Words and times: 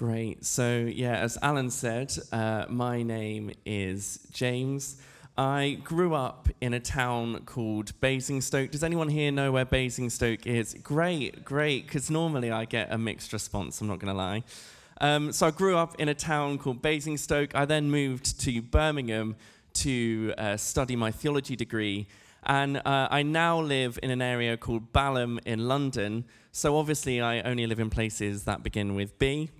Great. 0.00 0.46
So, 0.46 0.88
yeah, 0.90 1.16
as 1.16 1.36
Alan 1.42 1.68
said, 1.68 2.16
uh, 2.32 2.64
my 2.70 3.02
name 3.02 3.50
is 3.66 4.26
James. 4.32 4.96
I 5.36 5.76
grew 5.84 6.14
up 6.14 6.48
in 6.62 6.72
a 6.72 6.80
town 6.80 7.42
called 7.44 7.92
Basingstoke. 8.00 8.70
Does 8.70 8.82
anyone 8.82 9.10
here 9.10 9.30
know 9.30 9.52
where 9.52 9.66
Basingstoke 9.66 10.46
is? 10.46 10.72
Great, 10.82 11.44
great, 11.44 11.84
because 11.84 12.10
normally 12.10 12.50
I 12.50 12.64
get 12.64 12.90
a 12.90 12.96
mixed 12.96 13.34
response, 13.34 13.82
I'm 13.82 13.88
not 13.88 13.98
going 13.98 14.10
to 14.10 14.16
lie. 14.16 14.42
Um, 15.02 15.32
so 15.32 15.48
I 15.48 15.50
grew 15.50 15.76
up 15.76 16.00
in 16.00 16.08
a 16.08 16.14
town 16.14 16.56
called 16.56 16.80
Basingstoke. 16.80 17.54
I 17.54 17.66
then 17.66 17.90
moved 17.90 18.40
to 18.40 18.62
Birmingham 18.62 19.36
to 19.74 20.32
uh, 20.38 20.56
study 20.56 20.96
my 20.96 21.10
theology 21.10 21.56
degree. 21.56 22.06
And 22.44 22.78
uh, 22.78 23.08
I 23.10 23.22
now 23.22 23.60
live 23.60 23.98
in 24.02 24.10
an 24.10 24.22
area 24.22 24.56
called 24.56 24.94
Balham 24.94 25.40
in 25.44 25.68
London. 25.68 26.24
So 26.52 26.78
obviously, 26.78 27.20
I 27.20 27.42
only 27.42 27.66
live 27.66 27.80
in 27.80 27.90
places 27.90 28.44
that 28.44 28.62
begin 28.62 28.94
with 28.94 29.18
B. 29.18 29.50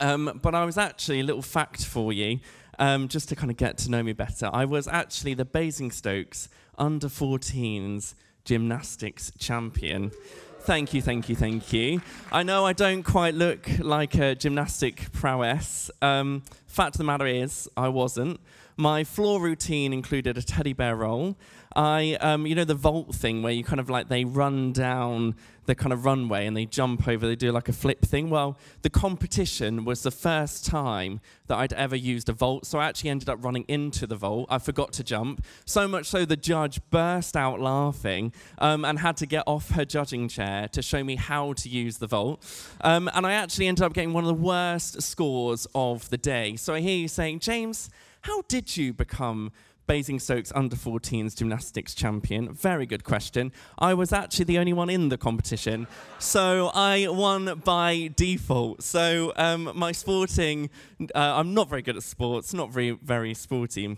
Um, 0.00 0.38
but 0.42 0.54
I 0.54 0.64
was 0.64 0.78
actually, 0.78 1.20
a 1.20 1.24
little 1.24 1.42
fact 1.42 1.84
for 1.84 2.12
you, 2.12 2.40
um, 2.78 3.08
just 3.08 3.28
to 3.28 3.36
kind 3.36 3.50
of 3.50 3.56
get 3.56 3.78
to 3.78 3.90
know 3.90 4.02
me 4.02 4.12
better. 4.12 4.50
I 4.52 4.64
was 4.64 4.88
actually 4.88 5.34
the 5.34 5.44
Basingstoke's 5.44 6.48
under 6.78 7.08
14s 7.08 8.14
gymnastics 8.44 9.32
champion. 9.38 10.12
Thank 10.60 10.94
you, 10.94 11.02
thank 11.02 11.28
you, 11.28 11.36
thank 11.36 11.72
you. 11.72 12.00
I 12.32 12.42
know 12.42 12.64
I 12.64 12.72
don't 12.72 13.02
quite 13.02 13.34
look 13.34 13.68
like 13.80 14.14
a 14.14 14.34
gymnastic 14.34 15.12
prowess. 15.12 15.90
Um, 16.00 16.42
fact 16.66 16.94
of 16.94 16.98
the 16.98 17.04
matter 17.04 17.26
is, 17.26 17.68
I 17.76 17.88
wasn't. 17.88 18.40
My 18.76 19.04
floor 19.04 19.40
routine 19.40 19.92
included 19.92 20.38
a 20.38 20.42
teddy 20.42 20.72
bear 20.72 20.96
roll. 20.96 21.36
I, 21.76 22.16
um, 22.20 22.46
you 22.46 22.54
know, 22.54 22.64
the 22.64 22.74
vault 22.74 23.14
thing 23.14 23.42
where 23.42 23.52
you 23.52 23.62
kind 23.62 23.78
of 23.78 23.90
like 23.90 24.08
they 24.08 24.24
run 24.24 24.72
down 24.72 25.36
the 25.66 25.74
kind 25.74 25.92
of 25.92 26.04
runway 26.04 26.46
and 26.46 26.56
they 26.56 26.66
jump 26.66 27.06
over, 27.08 27.26
they 27.26 27.36
do 27.36 27.52
like 27.52 27.68
a 27.68 27.72
flip 27.72 28.02
thing. 28.02 28.30
Well, 28.30 28.58
the 28.82 28.90
competition 28.90 29.84
was 29.84 30.02
the 30.02 30.10
first 30.10 30.66
time 30.66 31.20
that 31.46 31.56
I'd 31.56 31.72
ever 31.72 31.96
used 31.96 32.28
a 32.28 32.32
vault, 32.32 32.66
so 32.66 32.78
I 32.78 32.86
actually 32.86 33.10
ended 33.10 33.28
up 33.28 33.44
running 33.44 33.64
into 33.68 34.06
the 34.06 34.16
vault. 34.16 34.46
I 34.50 34.58
forgot 34.58 34.92
to 34.94 35.04
jump, 35.04 35.44
so 35.64 35.86
much 35.86 36.06
so 36.06 36.24
the 36.24 36.36
judge 36.36 36.80
burst 36.90 37.36
out 37.36 37.60
laughing 37.60 38.32
um, 38.58 38.84
and 38.84 38.98
had 38.98 39.16
to 39.18 39.26
get 39.26 39.44
off 39.46 39.70
her 39.70 39.84
judging 39.84 40.28
chair 40.28 40.68
to 40.68 40.82
show 40.82 41.04
me 41.04 41.16
how 41.16 41.52
to 41.54 41.68
use 41.68 41.98
the 41.98 42.06
vault. 42.06 42.42
Um, 42.80 43.10
and 43.14 43.26
I 43.26 43.32
actually 43.32 43.66
ended 43.66 43.84
up 43.84 43.92
getting 43.92 44.12
one 44.12 44.24
of 44.24 44.28
the 44.28 44.34
worst 44.34 45.02
scores 45.02 45.66
of 45.74 46.08
the 46.10 46.18
day. 46.18 46.56
So 46.56 46.74
I 46.74 46.80
hear 46.80 46.96
you 46.96 47.08
saying, 47.08 47.40
James, 47.40 47.90
how 48.22 48.42
did 48.48 48.76
you 48.76 48.92
become 48.92 49.52
Basingstoke's 49.86 50.52
under 50.54 50.76
14s 50.76 51.36
gymnastics 51.36 51.94
champion? 51.94 52.52
Very 52.52 52.86
good 52.86 53.04
question. 53.04 53.52
I 53.78 53.94
was 53.94 54.12
actually 54.12 54.46
the 54.46 54.58
only 54.58 54.72
one 54.72 54.90
in 54.90 55.08
the 55.08 55.18
competition, 55.18 55.86
so 56.18 56.70
I 56.74 57.08
won 57.08 57.60
by 57.64 58.10
default. 58.16 58.82
So 58.82 59.32
um, 59.36 59.70
my 59.74 59.92
sporting, 59.92 60.70
uh, 61.14 61.34
I'm 61.36 61.54
not 61.54 61.68
very 61.68 61.82
good 61.82 61.96
at 61.96 62.02
sports, 62.02 62.54
not 62.54 62.70
very 62.70 62.92
very 62.92 63.34
sporty. 63.34 63.96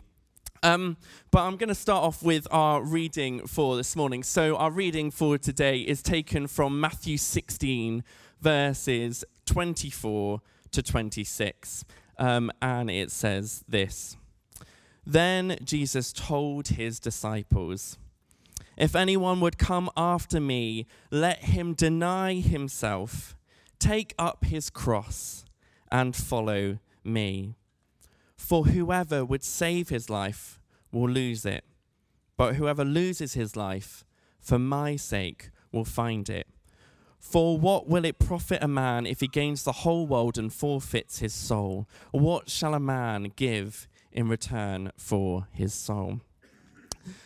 Um, 0.63 0.97
but 1.31 1.43
I'm 1.43 1.57
going 1.57 1.69
to 1.69 1.75
start 1.75 2.03
off 2.03 2.23
with 2.23 2.49
our 2.51 2.83
reading 2.83 3.47
for 3.47 3.77
this 3.77 3.95
morning. 3.95 4.23
So 4.23 4.57
our 4.57 4.71
reading 4.71 5.11
for 5.11 5.39
today 5.39 5.79
is 5.81 6.03
taken 6.03 6.47
from 6.47 6.81
Matthew 6.81 7.19
16, 7.19 8.03
verses 8.41 9.25
24 9.45 10.41
to 10.73 10.83
26. 10.83 11.85
Um, 12.19 12.51
and 12.61 12.91
it 12.91 13.11
says 13.11 13.65
this 13.69 14.17
Then 15.07 15.59
Jesus 15.63 16.13
told 16.13 16.69
his 16.69 16.99
disciples, 16.99 17.97
If 18.77 18.97
anyone 18.97 19.39
would 19.41 19.57
come 19.57 19.89
after 19.97 20.41
me, 20.41 20.87
let 21.13 21.45
him 21.45 21.75
deny 21.75 22.35
himself, 22.35 23.37
take 23.79 24.15
up 24.19 24.45
his 24.45 24.69
cross, 24.69 25.45
and 25.93 26.17
follow 26.17 26.79
me. 27.05 27.55
For 28.37 28.65
whoever 28.65 29.25
would 29.25 29.45
save 29.45 29.91
his 29.91 30.11
life 30.11 30.61
will 30.91 31.09
lose 31.09 31.47
it, 31.47 31.65
but 32.37 32.57
whoever 32.57 32.85
loses 32.85 33.35
his 33.35 33.55
life 33.55 34.05
for 34.41 34.59
my 34.59 34.97
sake 34.97 35.51
will 35.71 35.85
find 35.85 36.29
it. 36.29 36.49
For 37.19 37.59
what 37.59 37.89
will 37.89 38.05
it 38.05 38.19
profit 38.19 38.63
a 38.63 38.69
man 38.69 39.07
if 39.07 39.21
he 39.21 39.27
gains 39.27 39.63
the 39.63 39.73
whole 39.73 40.07
world 40.07 40.37
and 40.37 40.53
forfeits 40.53 41.21
his 41.21 41.35
soul? 41.35 41.89
What 42.11 42.51
shall 42.51 42.75
a 42.75 42.81
man 42.81 43.33
give 43.37 43.89
in 44.17 44.29
return 44.29 44.91
for 44.97 45.47
his 45.53 45.73
soul? 45.75 46.21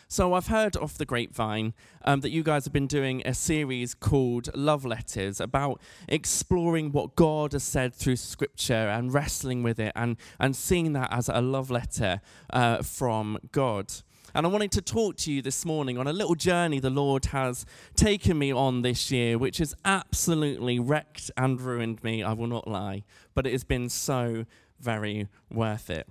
So, 0.07 0.33
I've 0.33 0.47
heard 0.47 0.75
off 0.75 0.97
the 0.97 1.05
grapevine 1.05 1.73
um, 2.03 2.19
that 2.19 2.31
you 2.31 2.43
guys 2.43 2.65
have 2.65 2.73
been 2.73 2.85
doing 2.85 3.21
a 3.25 3.33
series 3.33 3.93
called 3.93 4.53
Love 4.53 4.85
Letters 4.85 5.39
about 5.39 5.79
exploring 6.09 6.91
what 6.91 7.15
God 7.15 7.53
has 7.53 7.63
said 7.63 7.93
through 7.93 8.17
Scripture 8.17 8.73
and 8.73 9.13
wrestling 9.13 9.63
with 9.63 9.79
it 9.79 9.93
and, 9.95 10.17
and 10.37 10.53
seeing 10.53 10.91
that 10.93 11.13
as 11.13 11.29
a 11.29 11.39
love 11.39 11.71
letter 11.71 12.19
uh, 12.51 12.83
from 12.83 13.39
God. 13.53 13.93
And 14.33 14.45
I 14.45 14.49
wanted 14.49 14.71
to 14.73 14.81
talk 14.81 15.17
to 15.17 15.31
you 15.31 15.41
this 15.41 15.65
morning 15.65 15.97
on 15.97 16.07
a 16.07 16.13
little 16.13 16.35
journey 16.35 16.79
the 16.79 16.89
Lord 16.89 17.25
has 17.25 17.65
taken 17.95 18.37
me 18.37 18.51
on 18.51 18.81
this 18.81 19.11
year, 19.11 19.37
which 19.37 19.57
has 19.57 19.75
absolutely 19.83 20.79
wrecked 20.79 21.31
and 21.35 21.59
ruined 21.59 22.03
me, 22.03 22.23
I 22.23 22.33
will 22.33 22.47
not 22.47 22.67
lie, 22.67 23.03
but 23.33 23.45
it 23.45 23.51
has 23.51 23.63
been 23.63 23.89
so 23.89 24.45
very 24.79 25.27
worth 25.49 25.89
it. 25.89 26.07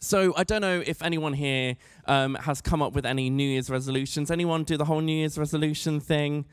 So 0.00 0.32
I 0.36 0.44
don't 0.44 0.60
know 0.60 0.82
if 0.86 1.02
anyone 1.02 1.32
here 1.32 1.76
um, 2.06 2.36
has 2.36 2.60
come 2.60 2.82
up 2.82 2.92
with 2.92 3.04
any 3.04 3.30
New 3.30 3.48
Year's 3.48 3.68
resolutions. 3.68 4.30
Anyone 4.30 4.64
do 4.64 4.76
the 4.76 4.84
whole 4.84 5.00
New 5.00 5.12
Year's 5.12 5.36
resolution 5.36 5.98
thing? 5.98 6.44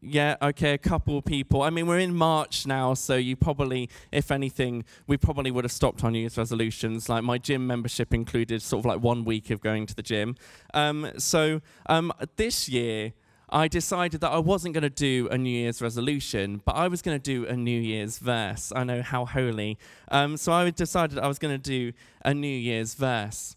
Yeah, 0.00 0.36
okay, 0.42 0.72
a 0.72 0.78
couple 0.78 1.20
people. 1.22 1.62
I 1.62 1.70
mean, 1.70 1.86
we're 1.86 1.98
in 2.00 2.14
March 2.14 2.66
now, 2.66 2.94
so 2.94 3.14
you 3.14 3.36
probably, 3.36 3.88
if 4.10 4.30
anything, 4.30 4.84
we 5.06 5.16
probably 5.16 5.50
would 5.50 5.64
have 5.64 5.72
stopped 5.72 6.02
on 6.02 6.12
New 6.12 6.20
Year's 6.20 6.36
resolutions. 6.36 7.08
Like 7.08 7.22
my 7.22 7.38
gym 7.38 7.66
membership 7.66 8.12
included 8.12 8.62
sort 8.62 8.80
of 8.80 8.86
like 8.86 9.00
one 9.00 9.24
week 9.24 9.50
of 9.50 9.60
going 9.60 9.86
to 9.86 9.94
the 9.94 10.02
gym. 10.02 10.34
Um, 10.74 11.12
so 11.18 11.60
um, 11.86 12.12
this 12.36 12.68
year, 12.68 13.12
I 13.50 13.68
decided 13.68 14.20
that 14.20 14.30
I 14.30 14.38
wasn't 14.38 14.74
going 14.74 14.82
to 14.82 14.90
do 14.90 15.28
a 15.30 15.38
New 15.38 15.50
Year's 15.50 15.80
resolution, 15.80 16.60
but 16.64 16.72
I 16.72 16.88
was 16.88 17.00
going 17.00 17.18
to 17.18 17.22
do 17.22 17.46
a 17.46 17.56
New 17.56 17.80
Year's 17.80 18.18
verse. 18.18 18.72
I 18.76 18.84
know 18.84 19.00
how 19.00 19.24
holy. 19.24 19.78
Um, 20.10 20.36
so 20.36 20.52
I 20.52 20.68
decided 20.70 21.18
I 21.18 21.28
was 21.28 21.38
going 21.38 21.54
to 21.54 21.62
do 21.62 21.92
a 22.24 22.34
New 22.34 22.46
Year's 22.46 22.94
verse. 22.94 23.56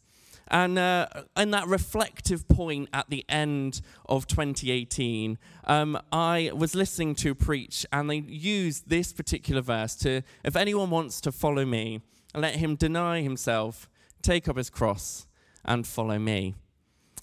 And 0.52 0.78
uh, 0.78 1.08
in 1.38 1.52
that 1.52 1.68
reflective 1.68 2.48
point 2.48 2.90
at 2.94 3.10
the 3.10 3.26
end 3.30 3.82
of 4.08 4.28
2018, 4.28 5.38
um, 5.66 5.98
I 6.12 6.52
was 6.54 6.76
listening 6.76 7.16
to 7.16 7.34
preach, 7.34 7.86
and 7.92 8.10
they 8.10 8.18
used 8.18 8.90
this 8.90 9.14
particular 9.14 9.62
verse 9.62 9.96
to, 9.98 10.24
if 10.44 10.58
anyone 10.58 10.90
wants 10.90 11.22
to 11.22 11.32
follow 11.32 11.66
me, 11.66 12.02
let 12.36 12.56
him 12.56 12.76
deny 12.76 13.22
himself, 13.22 13.90
take 14.22 14.50
up 14.50 14.58
his 14.58 14.70
cross, 14.70 15.26
and 15.64 15.88
follow 15.88 16.20
me. 16.20 16.56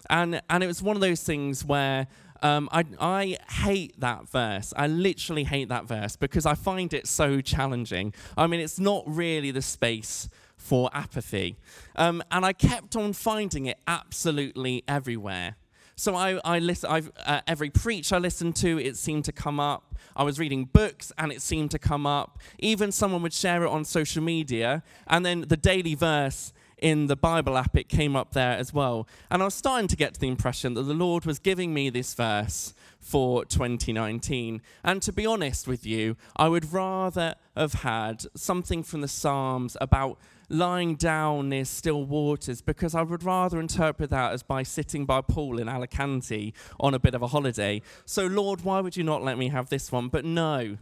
And, 0.09 0.41
and 0.49 0.65
it 0.65 0.67
was 0.67 0.83
one 0.83 0.97
of 0.97 1.03
those 1.03 1.23
things 1.23 1.65
where 1.65 2.07
um, 2.43 2.69
I, 2.73 2.85
I 3.01 3.39
hate 3.51 3.99
that 4.01 4.29
verse. 4.29 4.73
I 4.77 4.87
literally 4.87 5.45
hate 5.45 5.69
that 5.69 5.87
verse 5.87 6.17
because 6.17 6.47
I 6.47 6.55
find 6.55 6.93
it 6.93 7.07
so 7.07 7.41
challenging. 7.41 8.15
I 8.37 8.47
mean, 8.47 8.61
it's 8.61 8.79
not 8.79 9.05
really 9.07 9.51
the 9.51 9.63
space 9.63 10.29
for 10.57 10.91
apathy. 10.93 11.57
Um, 11.97 12.23
and 12.31 12.45
I 12.45 12.53
kept 12.53 12.97
on 12.97 13.13
finding 13.13 13.67
it 13.67 13.79
absolutely 13.87 14.85
everywhere. 14.89 15.57
So 15.97 16.15
I, 16.15 16.39
I 16.45 16.61
I've, 16.89 17.11
uh, 17.27 17.41
every 17.49 17.71
preach 17.71 18.13
I 18.13 18.19
listened 18.19 18.55
to, 18.57 18.79
it 18.79 18.97
seemed 18.97 19.25
to 19.25 19.33
come 19.33 19.59
up. 19.59 19.97
I 20.15 20.23
was 20.23 20.39
reading 20.39 20.65
books 20.65 21.13
and 21.19 21.33
it 21.33 21.43
seemed 21.43 21.73
to 21.73 21.79
come 21.79 22.07
up. 22.07 22.39
Even 22.59 22.93
someone 22.93 23.23
would 23.23 23.33
share 23.33 23.65
it 23.65 23.69
on 23.69 23.85
social 23.85 24.23
media, 24.23 24.83
and 25.07 25.27
then 25.27 25.43
the 25.43 25.57
daily 25.57 25.95
verse 25.95 26.53
in 26.81 27.07
the 27.07 27.17
Bible 27.17 27.57
app, 27.57 27.77
it 27.77 27.89
came 27.89 28.17
up 28.17 28.33
there 28.33 28.57
as 28.57 28.73
well. 28.73 29.09
And 29.31 29.43
I 29.43 29.47
was 29.47 29.55
starting 29.55 29.89
to 29.89 29.97
get 29.97 30.19
the 30.19 30.29
impression 30.29 30.75
that 30.75 30.83
the 30.83 30.95
Lord 30.95 31.25
was 31.25 31.39
giving 31.39 31.75
me 31.75 31.91
this 31.91 32.15
verse 32.15 32.75
for 33.01 33.45
2019. 33.45 34.63
And 34.85 35.03
to 35.03 35.13
be 35.13 35.27
honest 35.27 35.67
with 35.67 35.87
you, 35.87 36.17
I 36.37 36.49
would 36.49 36.73
rather 36.73 37.35
have 37.57 37.75
had 37.75 38.25
something 38.37 38.83
from 38.83 39.01
the 39.01 39.09
Psalms 39.09 39.77
about 39.81 40.19
lying 40.49 40.95
down 40.95 41.49
near 41.49 41.65
still 41.65 42.05
waters 42.05 42.63
because 42.63 42.95
I 42.95 43.03
would 43.03 43.23
rather 43.23 43.61
interpret 43.61 44.11
that 44.11 44.33
as 44.33 44.43
by 44.43 44.63
sitting 44.63 45.05
by 45.05 45.19
a 45.19 45.23
pool 45.23 45.59
in 45.59 45.69
Alicante 45.69 46.55
on 46.81 46.95
a 46.95 46.99
bit 46.99 47.15
of 47.15 47.23
a 47.23 47.29
holiday. 47.29 47.83
So, 48.05 48.27
Lord, 48.27 48.63
why 48.63 48.81
would 48.81 48.97
you 48.97 49.05
not 49.05 49.23
let 49.23 49.39
me 49.39 49.49
have 49.49 49.69
this 49.69 49.93
one? 49.93 50.09
But 50.09 50.25
no, 50.25 50.79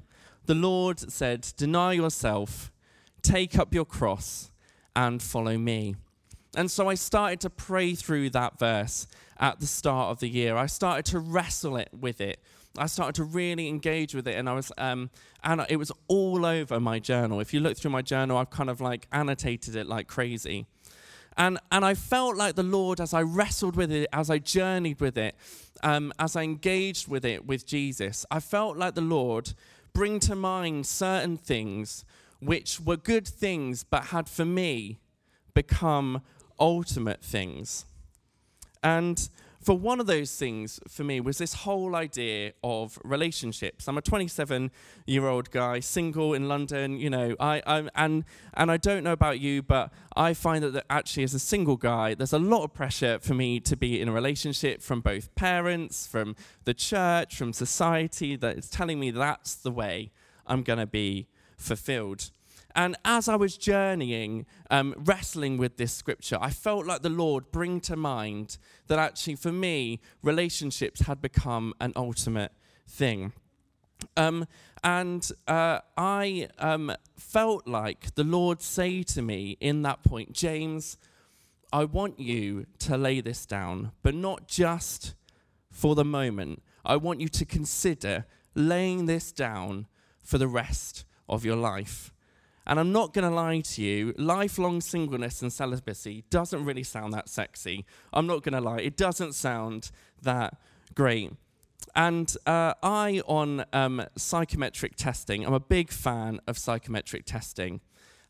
the 0.47 0.55
Lord 0.55 1.01
said, 1.01 1.53
Deny 1.57 1.95
yourself, 1.95 2.71
take 3.23 3.59
up 3.59 3.75
your 3.75 3.85
cross, 3.85 4.51
and 4.97 5.23
follow 5.23 5.57
me. 5.57 5.95
And 6.57 6.71
so 6.71 6.89
I 6.89 6.95
started 6.95 7.41
to 7.41 7.51
pray 7.51 7.95
through 7.95 8.31
that 8.31 8.59
verse 8.59 9.07
at 9.39 9.61
the 9.61 9.67
start 9.67 10.11
of 10.11 10.21
the 10.21 10.29
year. 10.29 10.57
I 10.57 10.67
started 10.67 11.05
to 11.13 11.19
wrestle 11.19 11.77
it 11.77 11.91
with 11.93 12.21
it. 12.23 12.41
I 12.79 12.87
started 12.87 13.15
to 13.17 13.25
really 13.25 13.69
engage 13.69 14.15
with 14.15 14.27
it, 14.27 14.37
and 14.37 14.49
I 14.49 14.55
was, 14.55 14.73
um, 14.77 15.11
and 15.45 15.65
it 15.69 15.77
was 15.77 15.93
all 16.09 16.45
over 16.45 16.81
my 16.81 16.99
journal. 16.99 17.41
If 17.41 17.55
you 17.55 17.61
look 17.61 17.77
through 17.77 17.91
my 17.91 18.03
journal, 18.03 18.37
I've 18.37 18.51
kind 18.51 18.69
of 18.69 18.81
like 18.81 19.07
annotated 19.13 19.77
it 19.77 19.87
like 19.87 20.09
crazy, 20.09 20.67
and 21.39 21.59
and 21.73 21.87
I 21.87 21.95
felt 21.95 22.37
like 22.37 22.55
the 22.55 22.63
Lord 22.63 23.01
as 23.01 23.15
I 23.15 23.23
wrestled 23.23 23.77
with 23.77 23.91
it, 23.91 24.09
as 24.13 24.29
I 24.29 24.39
journeyed 24.39 25.01
with 25.01 25.17
it, 25.17 25.35
um, 25.83 26.13
as 26.19 26.37
I 26.37 26.43
engaged 26.43 27.09
with 27.09 27.25
it 27.25 27.47
with 27.47 27.67
Jesus. 27.67 28.27
I 28.31 28.41
felt 28.41 28.77
like 28.77 28.95
the 28.95 29.01
Lord 29.01 29.55
bring 29.95 30.21
to 30.21 30.35
mind 30.35 30.87
certain 30.87 31.39
things 31.39 32.05
which 32.41 32.81
were 32.81 32.97
good 32.97 33.27
things 33.27 33.85
but 33.85 34.07
had 34.07 34.29
for 34.29 34.45
me 34.45 34.99
become 35.55 36.23
ultimate 36.59 37.23
things. 37.23 37.87
And 38.83 39.29
for 39.67 39.77
one 39.77 39.99
of 39.99 40.07
those 40.07 40.33
things 40.37 40.79
for 40.87 41.03
me 41.03 41.21
was 41.21 41.39
this 41.39 41.53
whole 41.53 41.97
idea 41.97 42.53
of 42.63 43.01
relationships. 43.03 43.89
I'm 43.89 43.99
a 43.99 44.01
27 44.01 44.71
year 45.07 45.27
old 45.27 45.51
guy, 45.51 45.81
single 45.81 46.35
in 46.35 46.47
London. 46.47 47.01
You 47.01 47.11
know, 47.11 47.35
I, 47.41 47.61
I 47.67 47.89
and 47.97 48.25
and 48.55 48.71
I 48.71 48.77
don't 48.77 49.03
know 49.03 49.11
about 49.11 49.41
you, 49.41 49.63
but 49.63 49.93
I 50.15 50.35
find 50.35 50.63
that, 50.63 50.73
that 50.75 50.85
actually 50.89 51.25
as 51.25 51.35
a 51.35 51.41
single 51.41 51.77
guy, 51.77 52.15
there's 52.15 52.33
a 52.33 52.39
lot 52.39 52.63
of 52.63 52.75
pressure 52.75 53.19
for 53.19 53.35
me 53.35 53.59
to 53.59 53.77
be 53.77 54.01
in 54.01 54.09
a 54.09 54.13
relationship 54.13 54.83
from 54.83 55.01
both 55.01 55.35
parents, 55.35 56.07
from 56.07 56.37
the 56.63 56.73
church, 56.73 57.35
from 57.35 57.53
society 57.53 58.37
that 58.37 58.57
is 58.57 58.71
telling 58.71 59.01
me 59.01 59.11
that's 59.11 59.57
the 59.57 59.73
way 59.73 60.13
I'm 60.47 60.63
going 60.63 60.79
to 60.79 60.87
be 60.87 61.27
fulfilled. 61.57 62.31
And 62.77 62.95
as 63.07 63.27
I 63.27 63.37
was 63.37 63.57
journeying, 63.57 64.45
um, 64.71 64.95
wrestling 64.99 65.57
with 65.57 65.79
this 65.79 65.95
scripture, 65.95 66.37
I 66.39 66.51
felt 66.51 66.85
like 66.85 67.01
the 67.01 67.09
Lord 67.09 67.51
bring 67.51 67.81
to 67.81 67.97
mind 67.97 68.59
that 68.89 68.99
actually 68.99 69.37
for 69.37 69.51
me, 69.51 70.01
relationships 70.23 71.01
had 71.01 71.23
become 71.23 71.73
an 71.81 71.95
ultimate 71.97 72.53
thing. 72.87 73.33
Um, 74.15 74.47
and 74.85 75.27
uh, 75.49 75.81
I 75.97 76.49
um, 76.59 76.93
felt 77.17 77.67
like 77.67 78.15
the 78.15 78.25
Lord 78.25 78.61
say 78.61 79.03
to 79.05 79.23
me 79.23 79.57
in 79.59 79.81
that 79.83 80.03
point, 80.03 80.35
James, 80.35 80.99
I 81.73 81.85
want 81.85 82.21
you 82.21 82.67
to 82.81 82.99
lay 82.99 83.23
this 83.23 83.47
down, 83.47 83.93
but 84.03 84.15
not 84.15 84.49
just 84.49 85.15
for 85.71 85.95
the 85.95 86.05
moment. 86.05 86.63
I 86.85 86.97
want 86.97 87.23
you 87.23 87.29
to 87.29 87.47
consider 87.47 88.27
laying 88.55 89.07
this 89.07 89.33
down 89.33 89.87
for 90.23 90.37
the 90.37 90.47
rest 90.47 91.06
of 91.29 91.45
your 91.45 91.57
life. 91.57 92.13
And 92.67 92.81
I'm 92.81 92.91
not 92.91 93.15
going 93.15 93.29
to 93.29 93.35
lie 93.35 93.61
to 93.61 93.83
you, 93.83 94.13
lifelong 94.19 94.81
singleness 94.81 95.41
and 95.41 95.53
celibacy 95.53 96.25
doesn't 96.31 96.65
really 96.65 96.83
sound 96.83 97.13
that 97.15 97.29
sexy. 97.29 97.85
I'm 98.13 98.27
not 98.27 98.43
going 98.43 98.55
to 98.55 98.61
lie, 98.61 98.79
it 98.79 98.97
doesn't 98.97 99.35
sound 99.35 99.91
that 100.23 100.59
great. 100.95 101.33
And 101.95 102.35
uh, 102.45 102.75
I, 102.83 103.23
on 103.27 103.65
um, 103.73 104.05
psychometric 104.17 104.97
testing, 104.97 105.47
I'm 105.47 105.55
a 105.55 105.61
big 105.61 105.91
fan 105.91 106.41
of 106.47 106.59
psychometric 106.59 107.25
testing. 107.25 107.81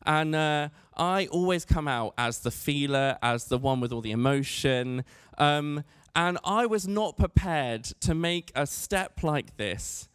And 0.05 0.35
uh, 0.35 0.69
I 0.95 1.25
always 1.27 1.65
come 1.65 1.87
out 1.87 2.13
as 2.17 2.39
the 2.39 2.51
feeler, 2.51 3.17
as 3.21 3.45
the 3.45 3.57
one 3.57 3.81
with 3.81 3.91
all 3.91 4.01
the 4.01 4.11
emotion. 4.11 5.03
Um, 5.37 5.83
and 6.15 6.37
I 6.45 6.65
was 6.65 6.87
not 6.87 7.17
prepared 7.17 7.83
to 8.01 8.15
make 8.15 8.51
a 8.55 8.65
step 8.65 9.21
like 9.23 9.57
this 9.57 10.07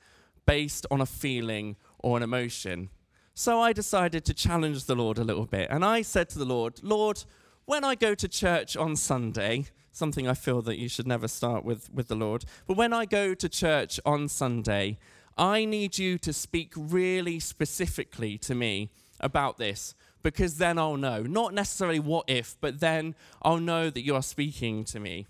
based 0.47 0.87
on 0.91 1.01
a 1.01 1.07
feeling 1.07 1.77
or 2.03 2.17
an 2.17 2.23
emotion. 2.23 2.91
So 3.35 3.61
I 3.61 3.73
decided 3.73 4.25
to 4.27 4.35
challenge 4.35 4.85
the 4.85 4.95
Lord 4.95 5.19
a 5.19 5.25
little 5.25 5.47
bit. 5.47 5.69
And 5.71 5.85
I 5.85 6.03
said 6.03 6.29
to 6.31 6.39
the 6.39 6.45
Lord, 6.45 6.81
Lord, 6.83 7.25
when 7.65 7.85
I 7.85 7.95
go 7.95 8.15
to 8.15 8.29
church 8.29 8.77
on 8.77 8.97
Sunday, 8.97 9.67
something 9.93 10.27
I 10.29 10.35
feel 10.35 10.63
that 10.63 10.79
you 10.79 10.89
should 10.89 11.07
never 11.07 11.29
start 11.29 11.65
with 11.65 11.91
with 11.93 12.09
the 12.09 12.15
Lord, 12.15 12.45
but 12.67 12.77
when 12.77 12.93
I 12.93 13.05
go 13.05 13.35
to 13.35 13.49
church 13.49 14.01
on 14.05 14.29
Sunday, 14.29 14.99
I 15.39 15.65
need 15.65 15.99
you 15.99 16.19
to 16.19 16.33
speak 16.33 16.73
really 16.77 17.41
specifically 17.41 18.37
to 18.39 18.55
me 18.55 18.91
about 19.21 19.59
this 19.59 19.95
because 20.23 20.59
then 20.59 20.79
I'll 20.79 20.97
know. 20.97 21.23
Not 21.23 21.55
necessarily 21.55 22.01
what 22.01 22.29
if, 22.29 22.57
but 22.61 22.81
then 22.81 23.15
I'll 23.43 23.59
know 23.59 23.91
that 23.91 24.03
you 24.03 24.15
are 24.15 24.23
speaking 24.23 24.85
to 24.85 25.01
me. 25.01 25.27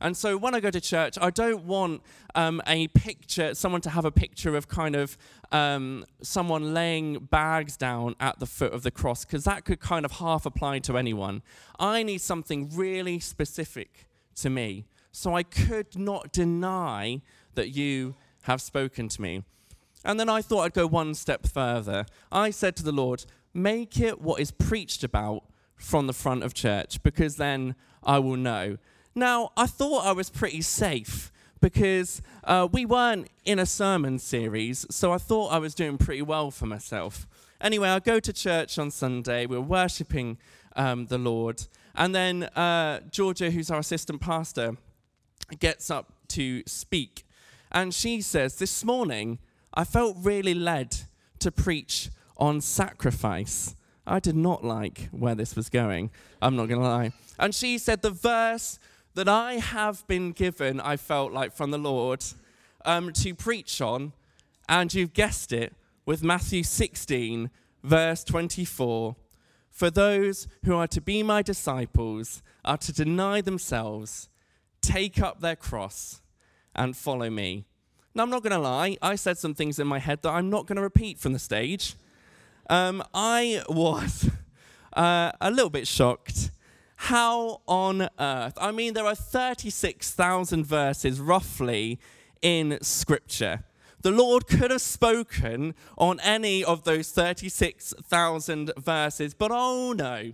And 0.00 0.16
so 0.16 0.36
when 0.36 0.54
I 0.54 0.60
go 0.60 0.70
to 0.70 0.80
church, 0.80 1.18
I 1.20 1.30
don't 1.30 1.64
want 1.64 2.02
um, 2.34 2.62
a 2.66 2.88
picture, 2.88 3.54
someone 3.54 3.80
to 3.82 3.90
have 3.90 4.04
a 4.04 4.12
picture 4.12 4.56
of 4.56 4.68
kind 4.68 4.94
of 4.94 5.18
um, 5.50 6.04
someone 6.22 6.72
laying 6.72 7.24
bags 7.24 7.76
down 7.76 8.14
at 8.20 8.38
the 8.38 8.46
foot 8.46 8.72
of 8.72 8.82
the 8.82 8.90
cross, 8.90 9.24
because 9.24 9.44
that 9.44 9.64
could 9.64 9.80
kind 9.80 10.04
of 10.04 10.12
half 10.12 10.46
apply 10.46 10.78
to 10.80 10.96
anyone. 10.96 11.42
I 11.78 12.02
need 12.02 12.20
something 12.20 12.70
really 12.74 13.18
specific 13.18 14.08
to 14.36 14.50
me. 14.50 14.84
So 15.10 15.34
I 15.34 15.42
could 15.42 15.98
not 15.98 16.32
deny 16.32 17.22
that 17.54 17.70
you 17.70 18.14
have 18.42 18.60
spoken 18.62 19.08
to 19.08 19.20
me. 19.20 19.42
And 20.04 20.20
then 20.20 20.28
I 20.28 20.42
thought 20.42 20.60
I'd 20.60 20.74
go 20.74 20.86
one 20.86 21.14
step 21.14 21.46
further. 21.46 22.06
I 22.30 22.50
said 22.50 22.76
to 22.76 22.84
the 22.84 22.92
Lord, 22.92 23.24
make 23.52 23.98
it 23.98 24.20
what 24.20 24.40
is 24.40 24.52
preached 24.52 25.02
about 25.02 25.42
from 25.74 26.06
the 26.06 26.12
front 26.12 26.44
of 26.44 26.54
church, 26.54 27.02
because 27.02 27.36
then 27.36 27.74
I 28.04 28.20
will 28.20 28.36
know. 28.36 28.78
Now, 29.18 29.50
I 29.56 29.66
thought 29.66 30.06
I 30.06 30.12
was 30.12 30.30
pretty 30.30 30.62
safe 30.62 31.32
because 31.60 32.22
uh, 32.44 32.68
we 32.70 32.86
weren't 32.86 33.26
in 33.44 33.58
a 33.58 33.66
sermon 33.66 34.20
series, 34.20 34.86
so 34.90 35.12
I 35.12 35.18
thought 35.18 35.48
I 35.48 35.58
was 35.58 35.74
doing 35.74 35.98
pretty 35.98 36.22
well 36.22 36.52
for 36.52 36.66
myself. 36.66 37.26
Anyway, 37.60 37.88
I 37.88 37.98
go 37.98 38.20
to 38.20 38.32
church 38.32 38.78
on 38.78 38.92
Sunday, 38.92 39.44
we're 39.44 39.60
worshipping 39.60 40.38
um, 40.76 41.06
the 41.06 41.18
Lord, 41.18 41.66
and 41.96 42.14
then 42.14 42.44
uh, 42.44 43.00
Georgia, 43.10 43.50
who's 43.50 43.72
our 43.72 43.80
assistant 43.80 44.20
pastor, 44.20 44.76
gets 45.58 45.90
up 45.90 46.12
to 46.28 46.62
speak. 46.66 47.26
And 47.72 47.92
she 47.92 48.20
says, 48.20 48.54
This 48.54 48.84
morning, 48.84 49.40
I 49.74 49.82
felt 49.82 50.16
really 50.20 50.54
led 50.54 50.94
to 51.40 51.50
preach 51.50 52.10
on 52.36 52.60
sacrifice. 52.60 53.74
I 54.06 54.20
did 54.20 54.36
not 54.36 54.62
like 54.62 55.08
where 55.10 55.34
this 55.34 55.56
was 55.56 55.68
going. 55.68 56.12
I'm 56.40 56.54
not 56.54 56.68
going 56.68 56.80
to 56.80 56.86
lie. 56.86 57.12
And 57.36 57.52
she 57.52 57.78
said, 57.78 58.02
The 58.02 58.12
verse 58.12 58.78
that 59.18 59.28
I 59.28 59.54
have 59.54 60.06
been 60.06 60.30
given, 60.30 60.80
I 60.80 60.96
felt 60.96 61.32
like 61.32 61.52
from 61.52 61.72
the 61.72 61.78
Lord, 61.78 62.24
um, 62.84 63.12
to 63.14 63.34
preach 63.34 63.80
on. 63.80 64.12
And 64.68 64.94
you've 64.94 65.12
guessed 65.12 65.52
it 65.52 65.74
with 66.06 66.22
Matthew 66.22 66.62
16, 66.62 67.50
verse 67.82 68.22
24. 68.22 69.16
For 69.72 69.90
those 69.90 70.46
who 70.64 70.76
are 70.76 70.86
to 70.86 71.00
be 71.00 71.24
my 71.24 71.42
disciples 71.42 72.44
are 72.64 72.76
to 72.76 72.92
deny 72.92 73.40
themselves, 73.40 74.28
take 74.82 75.20
up 75.20 75.40
their 75.40 75.56
cross, 75.56 76.20
and 76.76 76.96
follow 76.96 77.28
me. 77.28 77.64
Now, 78.14 78.22
I'm 78.22 78.30
not 78.30 78.44
going 78.44 78.52
to 78.52 78.60
lie, 78.60 78.98
I 79.02 79.16
said 79.16 79.36
some 79.36 79.52
things 79.52 79.80
in 79.80 79.88
my 79.88 79.98
head 79.98 80.22
that 80.22 80.30
I'm 80.30 80.48
not 80.48 80.68
going 80.68 80.76
to 80.76 80.82
repeat 80.82 81.18
from 81.18 81.32
the 81.32 81.40
stage. 81.40 81.96
Um, 82.70 83.02
I 83.12 83.64
was 83.68 84.30
uh, 84.92 85.32
a 85.40 85.50
little 85.50 85.70
bit 85.70 85.88
shocked 85.88 86.52
how 87.02 87.60
on 87.68 88.08
earth? 88.18 88.54
I 88.60 88.72
mean, 88.72 88.94
there 88.94 89.06
are 89.06 89.14
36,000 89.14 90.66
verses 90.66 91.20
roughly 91.20 92.00
in 92.42 92.76
Scripture. 92.82 93.62
The 94.02 94.10
Lord 94.10 94.48
could 94.48 94.72
have 94.72 94.80
spoken 94.80 95.76
on 95.96 96.18
any 96.20 96.64
of 96.64 96.82
those 96.82 97.12
36,000 97.12 98.72
verses, 98.76 99.32
but 99.32 99.52
oh 99.54 99.92
no. 99.92 100.32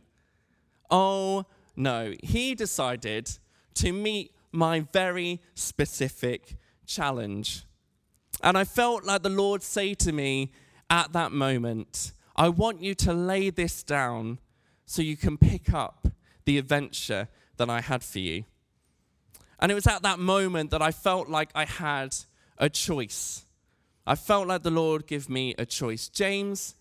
Oh 0.91 1.45
no. 1.77 2.15
He 2.23 2.55
decided 2.55 3.39
to 3.75 3.93
meet 3.93 4.35
my 4.51 4.81
very 4.91 5.43
specific 5.55 6.57
challenge. 6.87 7.67
And 8.43 8.57
I 8.57 8.65
felt 8.65 9.05
like 9.05 9.23
the 9.23 9.29
Lord 9.29 9.63
say 9.63 9.93
to 9.95 10.13
me 10.13 10.51
at 10.89 11.13
that 11.13 11.31
moment, 11.31 12.13
I 12.35 12.49
want 12.49 12.81
you 12.81 12.95
to 12.95 13.13
lay 13.13 13.51
this 13.51 13.83
down 13.83 14.39
so 14.87 15.03
you 15.03 15.19
can 15.19 15.37
pick 15.37 15.75
up 15.75 16.09
the 16.45 16.59
adventure 16.59 17.29
that 17.57 17.71
I 17.71 17.81
had 17.81 18.03
for 18.03 18.19
you. 18.19 18.45
And 19.59 19.71
it 19.71 19.75
was 19.75 19.87
at 19.87 20.03
that 20.03 20.19
moment 20.19 20.71
that 20.71 20.83
I 20.83 20.91
felt 20.91 21.29
like 21.29 21.51
I 21.55 21.65
had 21.65 22.15
a 22.59 22.69
choice. 22.69 23.45
I 24.07 24.15
felt 24.15 24.49
like 24.49 24.63
the 24.63 24.71
Lord 24.71 25.07
give 25.07 25.31
me 25.31 25.55
a 25.57 25.65
choice. 25.65 26.09
James, 26.09 26.75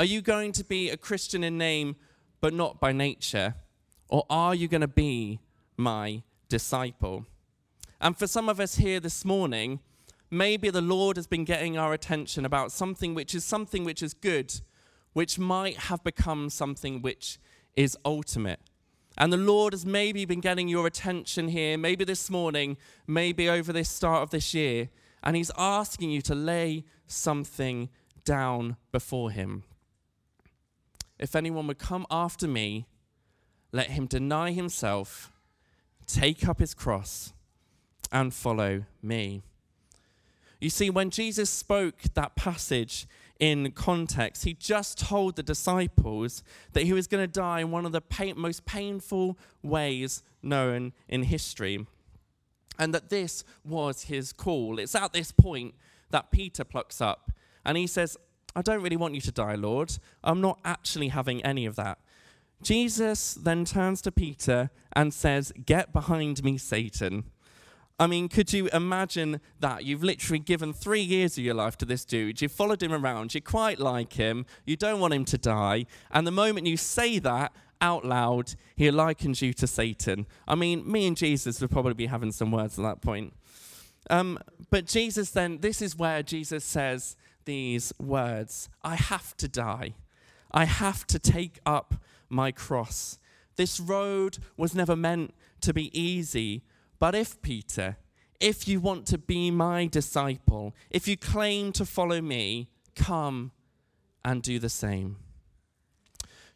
are 0.00 0.04
you 0.04 0.20
going 0.20 0.52
to 0.52 0.64
be 0.64 0.90
a 0.90 0.96
Christian 0.96 1.44
in 1.44 1.56
name 1.56 1.96
but 2.40 2.52
not 2.52 2.80
by 2.80 2.92
nature? 2.92 3.54
Or 4.08 4.24
are 4.28 4.54
you 4.54 4.68
going 4.68 4.80
to 4.80 4.88
be 4.88 5.40
my 5.76 6.22
disciple? 6.48 7.26
And 8.00 8.16
for 8.16 8.26
some 8.26 8.48
of 8.48 8.58
us 8.58 8.76
here 8.76 9.00
this 9.00 9.24
morning, 9.24 9.80
maybe 10.30 10.70
the 10.70 10.80
Lord 10.80 11.16
has 11.16 11.26
been 11.26 11.44
getting 11.44 11.78
our 11.78 11.92
attention 11.92 12.44
about 12.44 12.72
something 12.72 13.14
which 13.14 13.34
is 13.34 13.44
something 13.44 13.84
which 13.84 14.02
is 14.02 14.12
good, 14.12 14.60
which 15.12 15.38
might 15.38 15.76
have 15.76 16.02
become 16.02 16.50
something 16.50 17.00
which 17.00 17.38
is 17.76 17.96
ultimate. 18.04 18.60
And 19.16 19.32
the 19.32 19.36
Lord 19.36 19.72
has 19.72 19.86
maybe 19.86 20.24
been 20.24 20.40
getting 20.40 20.68
your 20.68 20.86
attention 20.86 21.48
here, 21.48 21.78
maybe 21.78 22.04
this 22.04 22.28
morning, 22.28 22.76
maybe 23.06 23.48
over 23.48 23.72
this 23.72 23.88
start 23.88 24.22
of 24.22 24.30
this 24.30 24.54
year, 24.54 24.88
and 25.22 25.36
He's 25.36 25.52
asking 25.56 26.10
you 26.10 26.20
to 26.22 26.34
lay 26.34 26.84
something 27.06 27.88
down 28.24 28.76
before 28.90 29.30
Him. 29.30 29.62
If 31.18 31.36
anyone 31.36 31.66
would 31.68 31.78
come 31.78 32.06
after 32.10 32.48
me, 32.48 32.86
let 33.74 33.90
him 33.90 34.06
deny 34.06 34.52
himself, 34.52 35.32
take 36.06 36.46
up 36.46 36.60
his 36.60 36.74
cross, 36.74 37.32
and 38.12 38.32
follow 38.32 38.84
me. 39.02 39.42
You 40.60 40.70
see, 40.70 40.90
when 40.90 41.10
Jesus 41.10 41.50
spoke 41.50 41.96
that 42.14 42.36
passage 42.36 43.08
in 43.40 43.72
context. 43.72 44.44
He 44.44 44.54
just 44.54 44.98
told 44.98 45.36
the 45.36 45.42
disciples 45.42 46.42
that 46.72 46.84
he 46.84 46.92
was 46.92 47.06
going 47.06 47.22
to 47.22 47.28
die 47.32 47.60
in 47.60 47.70
one 47.70 47.86
of 47.86 47.92
the 47.92 48.00
pain, 48.00 48.34
most 48.38 48.64
painful 48.64 49.38
ways 49.62 50.22
known 50.42 50.92
in 51.08 51.24
history, 51.24 51.86
and 52.78 52.94
that 52.94 53.10
this 53.10 53.44
was 53.64 54.04
his 54.04 54.32
call. 54.32 54.78
It's 54.78 54.94
at 54.94 55.12
this 55.12 55.32
point 55.32 55.74
that 56.10 56.30
Peter 56.30 56.64
plucks 56.64 57.00
up 57.00 57.32
and 57.64 57.76
he 57.76 57.86
says, 57.86 58.16
I 58.56 58.62
don't 58.62 58.82
really 58.82 58.96
want 58.96 59.14
you 59.14 59.20
to 59.22 59.32
die, 59.32 59.56
Lord. 59.56 59.96
I'm 60.22 60.40
not 60.40 60.60
actually 60.64 61.08
having 61.08 61.44
any 61.44 61.66
of 61.66 61.76
that. 61.76 61.98
Jesus 62.62 63.34
then 63.34 63.64
turns 63.64 64.00
to 64.02 64.12
Peter 64.12 64.70
and 64.94 65.12
says, 65.12 65.52
Get 65.66 65.92
behind 65.92 66.44
me, 66.44 66.56
Satan. 66.56 67.24
I 67.98 68.08
mean, 68.08 68.28
could 68.28 68.52
you 68.52 68.68
imagine 68.72 69.40
that? 69.60 69.84
You've 69.84 70.02
literally 70.02 70.40
given 70.40 70.72
three 70.72 71.00
years 71.00 71.38
of 71.38 71.44
your 71.44 71.54
life 71.54 71.76
to 71.78 71.84
this 71.84 72.04
dude. 72.04 72.42
You've 72.42 72.50
followed 72.50 72.82
him 72.82 72.92
around. 72.92 73.34
You 73.34 73.40
quite 73.40 73.78
like 73.78 74.14
him. 74.14 74.46
You 74.66 74.76
don't 74.76 74.98
want 74.98 75.14
him 75.14 75.24
to 75.26 75.38
die. 75.38 75.86
And 76.10 76.26
the 76.26 76.32
moment 76.32 76.66
you 76.66 76.76
say 76.76 77.20
that 77.20 77.52
out 77.80 78.04
loud, 78.04 78.54
he 78.74 78.90
likens 78.90 79.42
you 79.42 79.52
to 79.54 79.66
Satan. 79.68 80.26
I 80.48 80.56
mean, 80.56 80.90
me 80.90 81.06
and 81.06 81.16
Jesus 81.16 81.60
would 81.60 81.70
probably 81.70 81.94
be 81.94 82.06
having 82.06 82.32
some 82.32 82.50
words 82.50 82.78
at 82.78 82.82
that 82.82 83.00
point. 83.00 83.32
Um, 84.10 84.38
but 84.70 84.86
Jesus 84.86 85.30
then, 85.30 85.58
this 85.60 85.80
is 85.80 85.96
where 85.96 86.22
Jesus 86.22 86.64
says 86.64 87.16
these 87.44 87.92
words 88.00 88.68
I 88.82 88.96
have 88.96 89.36
to 89.36 89.48
die. 89.48 89.94
I 90.50 90.64
have 90.64 91.06
to 91.08 91.18
take 91.18 91.60
up 91.64 91.94
my 92.28 92.50
cross. 92.50 93.18
This 93.56 93.78
road 93.78 94.38
was 94.56 94.74
never 94.74 94.96
meant 94.96 95.32
to 95.60 95.72
be 95.72 95.96
easy 95.98 96.62
but 96.98 97.14
if, 97.14 97.40
Peter, 97.42 97.96
if 98.40 98.68
you 98.68 98.80
want 98.80 99.06
to 99.06 99.18
be 99.18 99.50
my 99.50 99.86
disciple, 99.86 100.74
if 100.90 101.08
you 101.08 101.16
claim 101.16 101.72
to 101.72 101.84
follow 101.84 102.20
me, 102.20 102.68
come 102.94 103.52
and 104.24 104.42
do 104.42 104.58
the 104.58 104.68
same. 104.68 105.16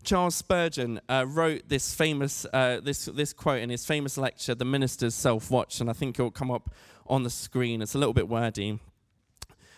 Charles 0.02 0.37
Spurgeon 0.37 1.00
uh, 1.09 1.25
wrote 1.28 1.68
this 1.68 1.95
famous 1.95 2.47
uh, 2.52 2.80
this 2.83 3.07
this 3.07 3.33
quote 3.33 3.61
in 3.61 3.68
his 3.68 3.85
famous 3.85 4.16
lecture, 4.16 4.54
"The 4.54 4.64
Minister's 4.64 5.14
Self 5.14 5.50
Watch," 5.50 5.80
and 5.80 5.90
I 5.90 5.92
think 5.92 6.18
it 6.18 6.23
will 6.23 6.30
come 6.30 6.50
up 6.50 6.71
on 7.07 7.25
the 7.25 7.30
screen. 7.30 7.83
It's 7.83 7.95
a 7.95 7.99
little 7.99 8.14
bit 8.14 8.28
wordy, 8.28 8.78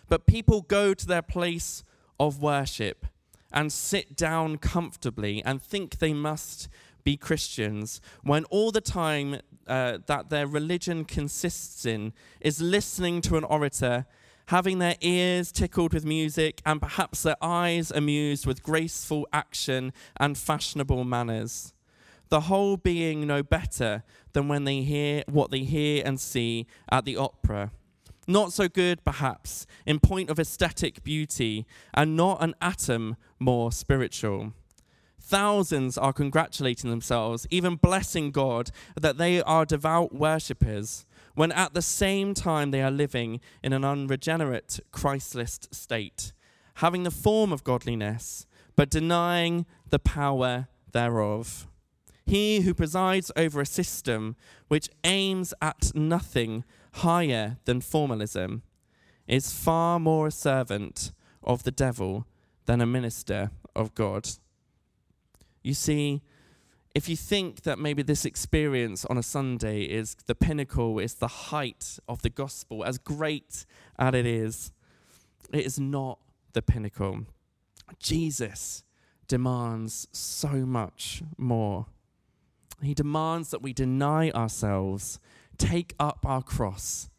but 0.08 0.26
people 0.26 0.60
go 0.62 0.94
to 0.94 1.06
their 1.06 1.22
place 1.22 1.82
of 2.18 2.40
worship 2.40 3.06
and 3.52 3.72
sit 3.72 4.16
down 4.16 4.58
comfortably 4.58 5.42
and 5.44 5.60
think 5.60 5.98
they 5.98 6.12
must 6.12 6.68
be 7.04 7.16
Christians 7.16 8.00
when 8.22 8.44
all 8.46 8.70
the 8.70 8.80
time 8.80 9.40
uh, 9.66 9.98
that 10.06 10.30
their 10.30 10.46
religion 10.46 11.04
consists 11.04 11.86
in 11.86 12.12
is 12.40 12.60
listening 12.60 13.20
to 13.22 13.36
an 13.36 13.44
orator, 13.44 14.06
having 14.46 14.78
their 14.78 14.96
ears 15.00 15.52
tickled 15.52 15.94
with 15.94 16.04
music, 16.04 16.60
and 16.66 16.80
perhaps 16.80 17.22
their 17.22 17.36
eyes 17.40 17.90
amused 17.90 18.46
with 18.46 18.62
graceful 18.62 19.26
action 19.32 19.92
and 20.18 20.36
fashionable 20.36 21.04
manners. 21.04 21.72
The 22.28 22.42
whole 22.42 22.76
being 22.76 23.26
no 23.26 23.42
better 23.42 24.02
than 24.32 24.48
when 24.48 24.64
they 24.64 24.82
hear 24.82 25.24
what 25.26 25.50
they 25.50 25.60
hear 25.60 26.02
and 26.04 26.20
see 26.20 26.66
at 26.90 27.04
the 27.04 27.16
opera. 27.16 27.72
Not 28.26 28.52
so 28.52 28.68
good, 28.68 29.04
perhaps, 29.04 29.66
in 29.86 29.98
point 29.98 30.30
of 30.30 30.38
aesthetic 30.38 31.02
beauty, 31.02 31.66
and 31.92 32.16
not 32.16 32.42
an 32.42 32.54
atom 32.60 33.16
more 33.40 33.72
spiritual. 33.72 34.52
Thousands 35.20 35.98
are 35.98 36.12
congratulating 36.12 36.90
themselves, 36.90 37.46
even 37.50 37.76
blessing 37.76 38.30
God 38.30 38.70
that 38.98 39.18
they 39.18 39.42
are 39.42 39.64
devout 39.64 40.14
worshippers, 40.14 41.06
when 41.34 41.52
at 41.52 41.74
the 41.74 41.82
same 41.82 42.34
time 42.34 42.70
they 42.70 42.82
are 42.82 42.90
living 42.90 43.40
in 43.62 43.72
an 43.72 43.84
unregenerate, 43.84 44.80
Christless 44.90 45.60
state, 45.70 46.32
having 46.76 47.02
the 47.02 47.10
form 47.10 47.52
of 47.52 47.64
godliness, 47.64 48.46
but 48.74 48.90
denying 48.90 49.66
the 49.90 49.98
power 49.98 50.68
thereof. 50.92 51.68
He 52.26 52.60
who 52.62 52.74
presides 52.74 53.30
over 53.36 53.60
a 53.60 53.66
system 53.66 54.36
which 54.68 54.88
aims 55.04 55.52
at 55.60 55.92
nothing 55.94 56.64
higher 56.94 57.58
than 57.66 57.80
formalism 57.80 58.62
is 59.26 59.52
far 59.52 60.00
more 60.00 60.28
a 60.28 60.32
servant 60.32 61.12
of 61.42 61.62
the 61.62 61.70
devil 61.70 62.26
than 62.66 62.80
a 62.80 62.86
minister 62.86 63.50
of 63.76 63.94
God. 63.94 64.28
You 65.62 65.74
see, 65.74 66.22
if 66.94 67.08
you 67.08 67.16
think 67.16 67.62
that 67.62 67.78
maybe 67.78 68.02
this 68.02 68.24
experience 68.24 69.04
on 69.04 69.16
a 69.16 69.22
Sunday 69.22 69.82
is 69.82 70.16
the 70.26 70.34
pinnacle, 70.34 70.98
is 70.98 71.14
the 71.14 71.28
height 71.28 71.98
of 72.08 72.22
the 72.22 72.30
gospel, 72.30 72.84
as 72.84 72.98
great 72.98 73.64
as 73.98 74.14
it 74.14 74.26
is, 74.26 74.72
it 75.52 75.64
is 75.64 75.78
not 75.78 76.18
the 76.52 76.62
pinnacle. 76.62 77.26
Jesus 77.98 78.84
demands 79.28 80.08
so 80.12 80.48
much 80.48 81.22
more. 81.36 81.86
He 82.82 82.94
demands 82.94 83.50
that 83.50 83.62
we 83.62 83.72
deny 83.72 84.30
ourselves, 84.30 85.20
take 85.58 85.94
up 86.00 86.24
our 86.26 86.42
cross, 86.42 87.10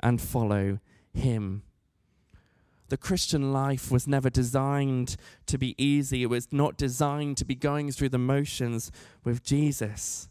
and 0.00 0.20
follow 0.20 0.78
Him. 1.12 1.62
The 2.88 2.96
Christian 2.96 3.52
life 3.52 3.90
was 3.90 4.06
never 4.06 4.30
designed 4.30 5.16
to 5.46 5.58
be 5.58 5.74
easy. 5.82 6.22
It 6.22 6.30
was 6.30 6.48
not 6.52 6.78
designed 6.78 7.36
to 7.36 7.44
be 7.44 7.54
going 7.54 7.92
through 7.92 8.08
the 8.08 8.18
motions 8.18 8.90
with 9.24 9.42
Jesus. 9.42 10.28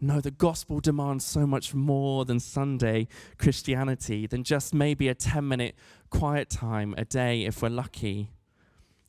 No, 0.00 0.20
the 0.20 0.30
gospel 0.30 0.80
demands 0.80 1.24
so 1.24 1.46
much 1.46 1.74
more 1.74 2.24
than 2.24 2.40
Sunday 2.40 3.08
Christianity, 3.38 4.26
than 4.26 4.44
just 4.44 4.72
maybe 4.72 5.08
a 5.08 5.14
10 5.14 5.46
minute 5.46 5.74
quiet 6.08 6.48
time 6.48 6.94
a 6.96 7.04
day 7.04 7.44
if 7.44 7.60
we're 7.60 7.68
lucky. 7.68 8.30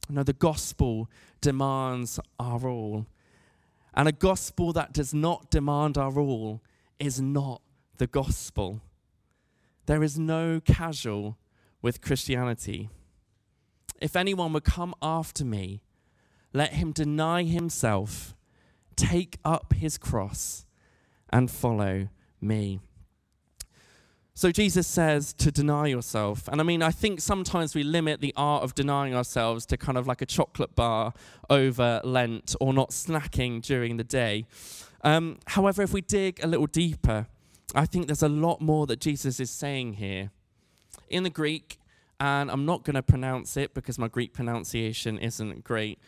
No, 0.10 0.24
the 0.24 0.34
gospel 0.34 1.10
demands 1.40 2.20
our 2.40 2.68
all. 2.68 3.06
And 3.94 4.08
a 4.08 4.12
gospel 4.12 4.74
that 4.74 4.92
does 4.92 5.14
not 5.14 5.50
demand 5.50 5.98
our 5.98 6.20
all 6.20 6.62
is 7.00 7.22
not 7.22 7.62
the 7.98 8.08
gospel. 8.08 8.82
There 9.86 10.04
is 10.04 10.18
no 10.18 10.60
casual 10.60 11.38
with 11.82 12.02
Christianity. 12.02 12.90
If 14.00 14.16
anyone 14.16 14.54
would 14.54 14.64
come 14.64 14.96
after 15.02 15.46
me, 15.46 15.82
let 16.54 16.74
him 16.74 16.92
deny 16.92 17.44
himself, 17.44 18.36
take 18.96 19.38
up 19.46 19.74
his 19.74 19.98
cross, 19.98 20.66
and 21.30 21.50
follow 21.50 22.10
me. 22.42 22.82
So 24.34 24.52
Jesus 24.52 24.88
says 24.88 25.34
to 25.34 25.52
deny 25.52 25.88
yourself. 25.88 26.48
And 26.48 26.60
I 26.60 26.64
mean, 26.64 26.82
I 26.82 26.90
think 26.90 27.22
sometimes 27.22 27.76
we 27.76 27.84
limit 27.84 28.22
the 28.22 28.34
art 28.36 28.64
of 28.64 28.74
denying 28.74 29.14
ourselves 29.14 29.66
to 29.68 29.78
kind 29.78 29.98
of 29.98 30.08
like 30.08 30.22
a 30.22 30.26
chocolate 30.26 30.76
bar 30.76 31.14
over 31.50 32.02
Lent 32.04 32.56
or 32.60 32.74
not 32.74 32.90
snacking 32.90 33.62
during 33.62 33.98
the 33.98 34.04
day. 34.04 34.46
Um, 35.04 35.40
however, 35.48 35.82
if 35.82 35.94
we 35.94 36.02
dig 36.02 36.44
a 36.44 36.48
little 36.48 36.66
deeper, 36.66 37.28
I 37.76 37.86
think 37.86 38.08
there's 38.08 38.24
a 38.24 38.30
lot 38.30 38.62
more 38.62 38.88
that 38.88 39.00
Jesus 39.00 39.40
is 39.40 39.50
saying 39.52 39.94
here 39.94 40.32
in 41.12 41.24
the 41.24 41.30
Greek, 41.30 41.78
and 42.20 42.52
I'm 42.52 42.66
not 42.66 42.84
going 42.84 42.96
to 42.96 43.04
pronounce 43.04 43.58
it 43.58 43.74
because 43.74 43.98
my 43.98 44.08
Greek 44.08 44.34
pronunciation 44.34 45.18
isn't 45.18 45.64
great. 45.64 46.00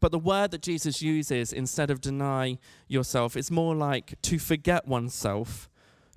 But 0.00 0.12
the 0.12 0.18
word 0.18 0.50
that 0.50 0.62
Jesus 0.62 1.02
uses 1.02 1.52
instead 1.52 1.90
of 1.90 2.00
deny 2.00 2.58
yourself 2.88 3.36
is 3.36 3.50
more 3.50 3.74
like 3.74 4.20
to 4.22 4.38
forget 4.38 4.86
oneself, 4.86 5.68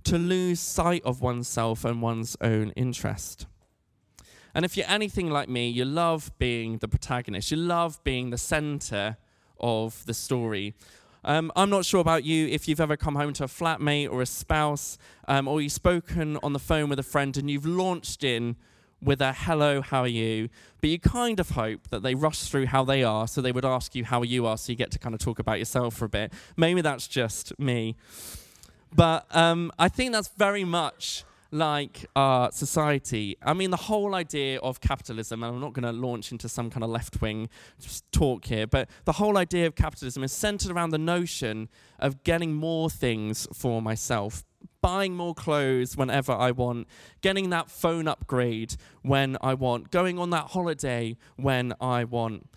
to 0.04 0.18
lose 0.18 0.60
sight 0.60 1.02
of 1.04 1.22
oneself 1.22 1.86
and 1.86 2.02
one's 2.02 2.36
own 2.42 2.72
interest. 2.72 3.48
And 4.54 4.66
if 4.66 4.76
you're 4.76 4.90
anything 4.90 5.30
like 5.30 5.48
me, 5.48 5.70
you 5.70 5.86
love 5.86 6.32
being 6.40 6.80
the 6.80 6.88
protagonist, 6.88 7.52
you 7.52 7.58
love 7.58 8.04
being 8.04 8.30
the 8.30 8.38
center 8.38 9.18
of 9.60 10.06
the 10.06 10.14
story. 10.14 10.76
Um, 11.30 11.52
I'm 11.56 11.70
not 11.70 11.86
sure 11.86 12.02
about 12.02 12.24
you 12.24 12.48
if 12.48 12.68
you've 12.68 12.82
ever 12.82 12.98
come 12.98 13.14
home 13.14 13.34
to 13.34 13.44
a 13.44 13.48
flatmate 13.48 14.12
or 14.12 14.24
a 14.24 14.26
spouse, 14.26 14.98
um, 15.28 15.48
or 15.48 15.62
you've 15.62 15.72
spoken 15.72 16.40
on 16.42 16.54
the 16.54 16.60
phone 16.60 16.90
with 16.90 16.98
a 16.98 17.04
friend 17.04 17.38
and 17.38 17.52
you've 17.52 17.68
launched 17.68 18.24
in 18.24 18.56
with 19.00 19.22
a 19.22 19.32
hello, 19.32 19.80
how 19.80 20.02
are 20.02 20.08
you? 20.08 20.50
But 20.82 20.90
you 20.90 20.98
kind 20.98 21.40
of 21.40 21.52
hope 21.52 21.90
that 21.90 22.02
they 22.02 22.16
rush 22.16 22.40
through 22.40 22.66
how 22.66 22.84
they 22.84 23.04
are, 23.04 23.28
so 23.28 23.42
they 23.42 23.52
would 23.52 23.64
ask 23.64 23.94
you 23.94 24.06
how 24.06 24.24
you 24.24 24.48
are, 24.48 24.58
so 24.58 24.72
you 24.72 24.76
get 24.76 24.90
to 24.90 24.98
kind 24.98 25.14
of 25.14 25.22
talk 25.22 25.38
about 25.38 25.60
yourself 25.60 25.94
for 25.94 26.06
a 26.06 26.10
bit. 26.10 26.34
Maybe 26.58 26.82
that's 26.82 27.08
just 27.08 27.58
me. 27.60 27.96
But 28.92 29.28
um, 29.30 29.72
I 29.78 29.88
think 29.88 30.14
that's 30.14 30.30
very 30.30 30.64
much 30.64 31.26
like 31.52 32.06
our 32.16 32.52
society. 32.52 33.38
I 33.42 33.54
mean, 33.54 33.72
the 33.72 33.78
whole 33.78 34.16
idea 34.16 34.60
of 34.60 34.82
capitalism, 34.82 35.44
and 35.44 35.56
I'm 35.56 35.62
not 35.62 35.74
going 35.74 35.84
to 35.84 35.92
launch 35.92 36.32
into 36.32 36.48
some 36.48 36.70
kind 36.70 36.84
of 36.84 36.90
left 36.90 37.22
wing 37.22 37.50
talk 38.12 38.46
here, 38.46 38.68
but 38.68 38.90
the 39.06 39.14
whole 39.14 39.38
idea 39.38 39.68
of 39.68 39.76
capitalism 39.76 40.24
is 40.24 40.32
centered 40.32 40.72
around 40.72 40.92
the 40.92 40.98
notion 40.98 41.70
of 41.98 42.24
getting 42.24 42.54
more 42.54 42.90
things 42.90 43.48
for 43.54 43.82
myself. 43.82 44.44
Buying 44.82 45.14
more 45.16 45.34
clothes 45.34 45.98
whenever 45.98 46.32
I 46.32 46.52
want, 46.52 46.88
getting 47.22 47.50
that 47.50 47.70
phone 47.70 48.08
upgrade 48.08 48.76
when 49.02 49.38
I 49.42 49.54
want, 49.54 49.92
going 49.92 50.18
on 50.20 50.30
that 50.30 50.52
holiday 50.52 51.18
when 51.36 51.74
I 51.82 52.06
want. 52.06 52.48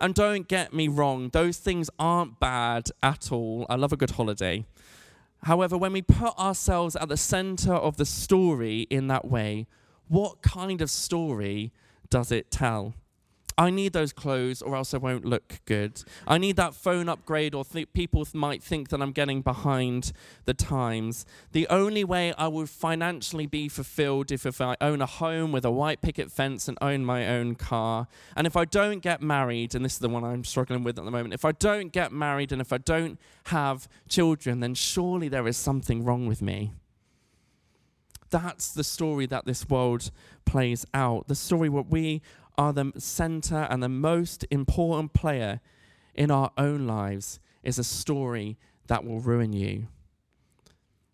And 0.00 0.14
don't 0.14 0.48
get 0.48 0.72
me 0.72 0.88
wrong, 0.88 1.28
those 1.30 1.58
things 1.58 1.90
aren't 1.98 2.38
bad 2.40 2.90
at 3.02 3.32
all. 3.32 3.66
I 3.68 3.74
love 3.74 3.92
a 3.92 3.96
good 3.96 4.12
holiday. 4.12 4.64
However, 5.44 5.76
when 5.76 5.92
we 5.92 6.02
put 6.02 6.36
ourselves 6.38 6.96
at 6.96 7.08
the 7.08 7.16
center 7.16 7.72
of 7.72 7.96
the 7.96 8.04
story 8.04 8.82
in 8.90 9.08
that 9.08 9.26
way, 9.26 9.66
what 10.08 10.42
kind 10.42 10.82
of 10.82 10.90
story 10.90 11.72
does 12.10 12.32
it 12.32 12.50
tell? 12.50 12.94
I 13.58 13.70
need 13.70 13.92
those 13.92 14.12
clothes 14.12 14.62
or 14.62 14.76
else 14.76 14.94
I 14.94 14.98
won't 14.98 15.24
look 15.24 15.58
good. 15.64 16.04
I 16.28 16.38
need 16.38 16.54
that 16.56 16.74
phone 16.74 17.08
upgrade 17.08 17.56
or 17.56 17.64
th- 17.64 17.92
people 17.92 18.24
might 18.32 18.62
think 18.62 18.90
that 18.90 19.02
I'm 19.02 19.10
getting 19.10 19.42
behind 19.42 20.12
the 20.44 20.54
times. 20.54 21.26
The 21.50 21.66
only 21.68 22.04
way 22.04 22.32
I 22.34 22.46
will 22.46 22.66
financially 22.66 23.46
be 23.46 23.68
fulfilled 23.68 24.30
if, 24.30 24.46
if 24.46 24.60
I 24.60 24.76
own 24.80 25.02
a 25.02 25.06
home 25.06 25.50
with 25.50 25.64
a 25.64 25.72
white 25.72 26.00
picket 26.00 26.30
fence 26.30 26.68
and 26.68 26.78
own 26.80 27.04
my 27.04 27.26
own 27.26 27.56
car. 27.56 28.06
And 28.36 28.46
if 28.46 28.56
I 28.56 28.64
don't 28.64 29.00
get 29.00 29.20
married, 29.20 29.74
and 29.74 29.84
this 29.84 29.94
is 29.94 29.98
the 29.98 30.08
one 30.08 30.22
I'm 30.22 30.44
struggling 30.44 30.84
with 30.84 30.96
at 30.96 31.04
the 31.04 31.10
moment, 31.10 31.34
if 31.34 31.44
I 31.44 31.50
don't 31.50 31.90
get 31.90 32.12
married 32.12 32.52
and 32.52 32.60
if 32.60 32.72
I 32.72 32.78
don't 32.78 33.18
have 33.46 33.88
children, 34.08 34.60
then 34.60 34.74
surely 34.74 35.28
there 35.28 35.48
is 35.48 35.56
something 35.56 36.04
wrong 36.04 36.28
with 36.28 36.40
me. 36.40 36.74
That's 38.30 38.72
the 38.72 38.84
story 38.84 39.26
that 39.26 39.46
this 39.46 39.68
world 39.68 40.10
plays 40.44 40.86
out. 40.92 41.28
The 41.28 41.34
story 41.34 41.68
where 41.68 41.82
we 41.82 42.22
are 42.58 42.72
the 42.72 42.92
center 42.98 43.66
and 43.70 43.82
the 43.82 43.88
most 43.88 44.44
important 44.50 45.14
player 45.14 45.60
in 46.14 46.30
our 46.30 46.50
own 46.58 46.86
lives 46.86 47.38
is 47.62 47.78
a 47.78 47.84
story 47.84 48.58
that 48.88 49.04
will 49.04 49.20
ruin 49.20 49.52
you. 49.52 49.86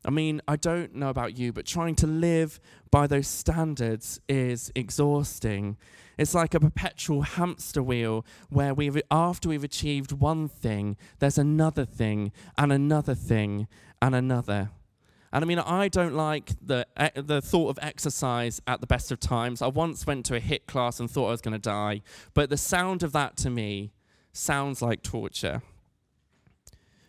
I 0.07 0.11
mean, 0.11 0.43
I 0.47 0.57
don't 0.57 0.95
know 0.95 1.09
about 1.09 1.39
you, 1.39 1.53
but 1.53 1.67
trying 1.67 1.95
to 1.97 2.07
live 2.07 2.61
by 2.91 3.07
those 3.07 3.27
standards 3.27 4.21
is 4.29 4.71
exhausting. 4.75 5.77
It's 6.19 6.35
like 6.35 6.55
a 6.55 6.61
perpetual 6.61 7.23
hamster 7.23 7.83
wheel 7.83 8.25
where 8.51 8.75
we 8.75 8.91
after 9.11 9.49
we've 9.49 9.65
achieved 9.65 10.13
one 10.13 10.49
thing, 10.49 10.97
there's 11.19 11.39
another 11.39 11.85
thing 11.85 12.33
and 12.59 12.73
another 12.73 13.15
thing 13.15 13.67
and 14.01 14.15
another. 14.15 14.71
And 15.35 15.45
I 15.45 15.49
mean, 15.49 15.59
I 15.59 15.89
don't 15.89 16.15
like 16.15 16.53
the, 16.65 16.87
the 17.17 17.43
thought 17.43 17.69
of 17.71 17.79
exercise 17.83 18.63
at 18.69 18.81
the 18.81 18.87
best 18.87 19.11
of 19.11 19.19
times. 19.19 19.63
I 19.63 19.67
once 19.67 20.07
went 20.07 20.25
to 20.27 20.37
a 20.37 20.41
HIIT 20.41 20.67
class 20.67 21.01
and 21.01 21.11
thought 21.11 21.27
I 21.27 21.33
was 21.33 21.41
going 21.41 21.55
to 21.55 21.59
die, 21.59 22.03
but 22.35 22.51
the 22.51 22.57
sound 22.57 23.03
of 23.03 23.11
that 23.13 23.37
to 23.39 23.51
me 23.51 23.91
sounds 24.33 24.81
like 24.81 25.03
torture. 25.03 25.63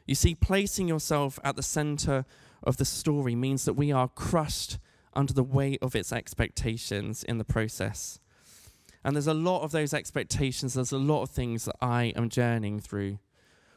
You 0.08 0.15
see, 0.15 0.34
placing 0.34 0.88
yourself 0.88 1.38
at 1.44 1.55
the 1.55 1.62
center 1.62 2.25
of 2.63 2.77
the 2.77 2.86
story 2.86 3.36
means 3.36 3.63
that 3.65 3.74
we 3.74 3.91
are 3.91 4.08
crushed 4.08 4.79
under 5.13 5.32
the 5.32 5.44
weight 5.44 5.77
of 5.84 5.96
its 5.96 6.12
expectations 6.12 7.24
in 7.24 7.38
the 7.38 7.46
process. 7.46 8.20
And 9.03 9.15
there's 9.15 9.27
a 9.27 9.36
lot 9.36 9.62
of 9.62 9.72
those 9.72 9.94
expectations, 9.94 10.74
there's 10.74 10.91
a 10.91 10.98
lot 10.98 11.22
of 11.22 11.29
things 11.29 11.65
that 11.65 11.75
I 11.79 12.05
am 12.15 12.29
journeying 12.29 12.79
through. 12.79 13.20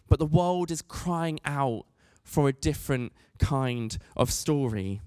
But 0.08 0.18
the 0.18 0.24
world 0.24 0.70
is 0.70 0.80
crying 0.80 1.38
out 1.44 1.84
for 2.28 2.48
a 2.48 2.52
different 2.52 3.12
kind 3.38 3.96
of 4.16 4.30
story. 4.30 5.00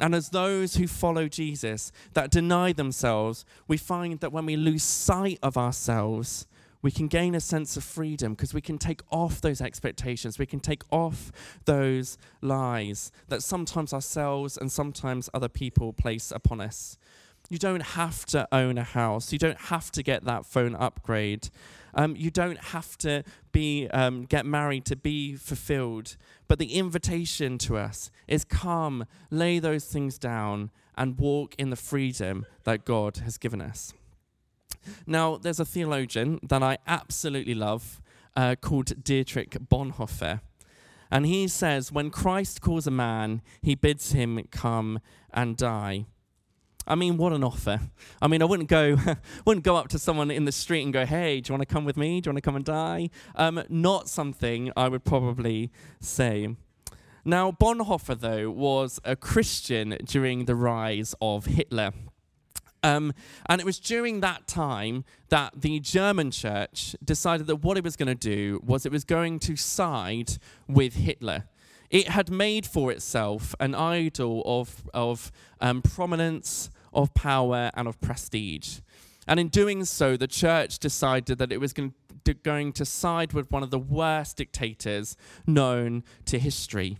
And 0.00 0.14
as 0.14 0.30
those 0.30 0.76
who 0.76 0.86
follow 0.86 1.28
Jesus 1.28 1.92
that 2.14 2.30
deny 2.30 2.72
themselves, 2.72 3.44
we 3.68 3.76
find 3.76 4.20
that 4.20 4.32
when 4.32 4.46
we 4.46 4.56
lose 4.56 4.82
sight 4.82 5.38
of 5.42 5.56
ourselves, 5.56 6.46
we 6.82 6.90
can 6.90 7.08
gain 7.08 7.34
a 7.34 7.40
sense 7.40 7.76
of 7.76 7.84
freedom 7.84 8.34
because 8.34 8.52
we 8.52 8.60
can 8.60 8.78
take 8.78 9.00
off 9.10 9.40
those 9.40 9.60
expectations. 9.60 10.38
We 10.38 10.46
can 10.46 10.60
take 10.60 10.82
off 10.90 11.32
those 11.64 12.18
lies 12.42 13.12
that 13.28 13.42
sometimes 13.42 13.92
ourselves 13.92 14.56
and 14.56 14.70
sometimes 14.70 15.30
other 15.32 15.48
people 15.48 15.92
place 15.92 16.32
upon 16.32 16.60
us. 16.60 16.98
You 17.48 17.58
don't 17.58 17.82
have 17.82 18.26
to 18.26 18.48
own 18.52 18.78
a 18.78 18.82
house. 18.82 19.32
You 19.32 19.38
don't 19.38 19.58
have 19.58 19.92
to 19.92 20.02
get 20.02 20.24
that 20.24 20.46
phone 20.46 20.74
upgrade. 20.74 21.48
Um, 21.94 22.16
you 22.16 22.30
don't 22.30 22.58
have 22.58 22.98
to 22.98 23.22
be 23.52 23.88
um, 23.88 24.24
get 24.24 24.44
married 24.44 24.84
to 24.86 24.96
be 24.96 25.34
fulfilled. 25.36 26.16
But 26.48 26.58
the 26.58 26.74
invitation 26.74 27.58
to 27.58 27.76
us 27.76 28.10
is 28.26 28.44
come, 28.44 29.06
lay 29.30 29.58
those 29.58 29.84
things 29.84 30.18
down, 30.18 30.70
and 30.96 31.18
walk 31.18 31.54
in 31.56 31.70
the 31.70 31.76
freedom 31.76 32.46
that 32.64 32.84
God 32.84 33.18
has 33.18 33.38
given 33.38 33.60
us. 33.60 33.92
Now, 35.06 35.36
there's 35.36 35.60
a 35.60 35.64
theologian 35.64 36.40
that 36.42 36.62
I 36.62 36.78
absolutely 36.86 37.54
love 37.54 38.00
uh, 38.34 38.56
called 38.60 39.02
Dietrich 39.02 39.50
Bonhoeffer. 39.68 40.40
And 41.10 41.26
he 41.26 41.48
says, 41.48 41.92
when 41.92 42.10
Christ 42.10 42.60
calls 42.60 42.86
a 42.86 42.90
man, 42.90 43.40
he 43.62 43.74
bids 43.74 44.12
him 44.12 44.42
come 44.50 45.00
and 45.32 45.56
die. 45.56 46.06
I 46.86 46.94
mean, 46.94 47.16
what 47.16 47.32
an 47.32 47.42
offer. 47.42 47.80
I 48.22 48.28
mean, 48.28 48.42
I 48.42 48.44
wouldn't 48.44 48.68
go, 48.68 48.96
wouldn't 49.44 49.64
go 49.64 49.76
up 49.76 49.88
to 49.88 49.98
someone 49.98 50.30
in 50.30 50.44
the 50.44 50.52
street 50.52 50.82
and 50.82 50.92
go, 50.92 51.04
hey, 51.04 51.40
do 51.40 51.50
you 51.50 51.58
want 51.58 51.68
to 51.68 51.72
come 51.72 51.84
with 51.84 51.96
me? 51.96 52.20
Do 52.20 52.28
you 52.28 52.32
want 52.32 52.38
to 52.38 52.42
come 52.42 52.56
and 52.56 52.64
die? 52.64 53.10
Um, 53.34 53.62
not 53.68 54.08
something 54.08 54.70
I 54.76 54.88
would 54.88 55.04
probably 55.04 55.70
say. 56.00 56.54
Now, 57.24 57.50
Bonhoeffer, 57.50 58.20
though, 58.20 58.50
was 58.50 59.00
a 59.04 59.16
Christian 59.16 59.96
during 60.04 60.44
the 60.44 60.54
rise 60.54 61.14
of 61.20 61.46
Hitler. 61.46 61.92
Um, 62.84 63.12
and 63.46 63.60
it 63.60 63.64
was 63.64 63.80
during 63.80 64.20
that 64.20 64.46
time 64.46 65.04
that 65.28 65.60
the 65.60 65.80
German 65.80 66.30
church 66.30 66.94
decided 67.04 67.48
that 67.48 67.56
what 67.56 67.76
it 67.76 67.82
was 67.82 67.96
going 67.96 68.06
to 68.06 68.14
do 68.14 68.60
was 68.64 68.86
it 68.86 68.92
was 68.92 69.04
going 69.04 69.40
to 69.40 69.56
side 69.56 70.34
with 70.68 70.94
Hitler. 70.94 71.48
It 71.90 72.08
had 72.08 72.30
made 72.30 72.64
for 72.64 72.92
itself 72.92 73.56
an 73.58 73.74
idol 73.74 74.42
of, 74.46 74.88
of 74.94 75.32
um, 75.60 75.82
prominence, 75.82 76.70
of 76.96 77.14
power 77.14 77.70
and 77.74 77.86
of 77.86 78.00
prestige. 78.00 78.80
And 79.28 79.38
in 79.38 79.48
doing 79.48 79.84
so, 79.84 80.16
the 80.16 80.26
church 80.26 80.78
decided 80.78 81.38
that 81.38 81.52
it 81.52 81.60
was 81.60 81.72
going 81.72 82.72
to, 82.72 82.84
side 82.84 83.32
with 83.32 83.50
one 83.52 83.62
of 83.62 83.70
the 83.70 83.78
worst 83.78 84.36
dictators 84.36 85.16
known 85.46 86.02
to 86.24 86.38
history. 86.38 86.98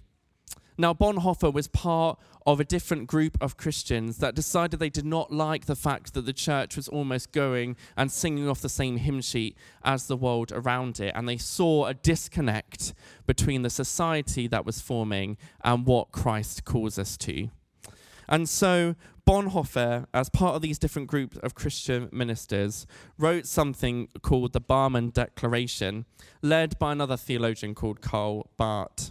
Now, 0.78 0.92
Bonhoeffer 0.92 1.52
was 1.52 1.68
part 1.68 2.18
of 2.46 2.60
a 2.60 2.64
different 2.64 3.06
group 3.06 3.38
of 3.40 3.56
Christians 3.56 4.18
that 4.18 4.34
decided 4.34 4.78
they 4.78 4.90
did 4.90 5.06
not 5.06 5.32
like 5.32 5.64
the 5.64 5.74
fact 5.74 6.12
that 6.14 6.26
the 6.26 6.32
church 6.34 6.76
was 6.76 6.86
almost 6.86 7.32
going 7.32 7.76
and 7.96 8.12
singing 8.12 8.48
off 8.48 8.60
the 8.60 8.68
same 8.68 8.98
hymn 8.98 9.22
sheet 9.22 9.56
as 9.82 10.06
the 10.06 10.16
world 10.16 10.52
around 10.52 11.00
it. 11.00 11.12
And 11.16 11.28
they 11.28 11.38
saw 11.38 11.86
a 11.86 11.94
disconnect 11.94 12.92
between 13.26 13.62
the 13.62 13.70
society 13.70 14.46
that 14.48 14.66
was 14.66 14.80
forming 14.80 15.38
and 15.64 15.86
what 15.86 16.12
Christ 16.12 16.64
calls 16.64 16.98
us 16.98 17.16
to. 17.18 17.48
And 18.28 18.48
so 18.48 18.94
Bonhoeffer, 19.26 20.06
as 20.14 20.28
part 20.28 20.54
of 20.54 20.62
these 20.62 20.78
different 20.78 21.08
groups 21.08 21.36
of 21.38 21.56
Christian 21.56 22.08
ministers, 22.12 22.86
wrote 23.18 23.44
something 23.44 24.08
called 24.22 24.52
the 24.52 24.60
Barmen 24.60 25.12
Declaration, 25.12 26.04
led 26.42 26.78
by 26.78 26.92
another 26.92 27.16
theologian 27.16 27.74
called 27.74 28.00
Karl 28.00 28.48
Barth. 28.56 29.10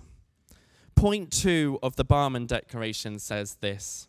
Point 0.96 1.32
two 1.32 1.80
of 1.84 1.98
the 1.98 2.06
Barmen 2.06 2.48
Declaration 2.48 3.20
says 3.20 3.58
this 3.60 4.08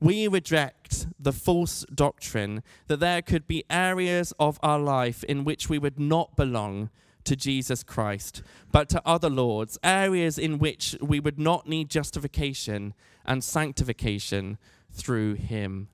We 0.00 0.28
reject 0.28 1.06
the 1.18 1.32
false 1.32 1.86
doctrine 1.94 2.62
that 2.88 3.00
there 3.00 3.22
could 3.22 3.46
be 3.46 3.64
areas 3.70 4.34
of 4.38 4.60
our 4.62 4.78
life 4.78 5.24
in 5.24 5.44
which 5.44 5.70
we 5.70 5.78
would 5.78 5.98
not 5.98 6.36
belong 6.36 6.90
to 7.24 7.36
Jesus 7.36 7.82
Christ, 7.82 8.42
but 8.70 8.90
to 8.90 9.00
other 9.06 9.30
lords, 9.30 9.78
areas 9.82 10.38
in 10.38 10.58
which 10.58 10.94
we 11.00 11.20
would 11.20 11.38
not 11.38 11.66
need 11.66 11.88
justification 11.88 12.92
and 13.24 13.42
sanctification 13.42 14.58
through 14.90 15.34
him. 15.34 15.88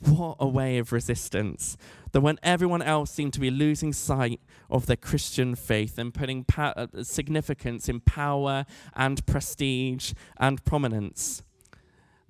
What 0.00 0.36
a 0.38 0.46
way 0.46 0.78
of 0.78 0.92
resistance. 0.92 1.76
That 2.12 2.20
when 2.20 2.38
everyone 2.42 2.82
else 2.82 3.10
seemed 3.10 3.32
to 3.34 3.40
be 3.40 3.50
losing 3.50 3.92
sight 3.92 4.40
of 4.70 4.86
their 4.86 4.96
Christian 4.96 5.54
faith 5.54 5.98
and 5.98 6.12
putting 6.12 6.44
pa- 6.44 6.74
uh, 6.76 6.86
significance 7.02 7.88
in 7.88 8.00
power 8.00 8.66
and 8.94 9.24
prestige 9.26 10.12
and 10.36 10.64
prominence, 10.64 11.42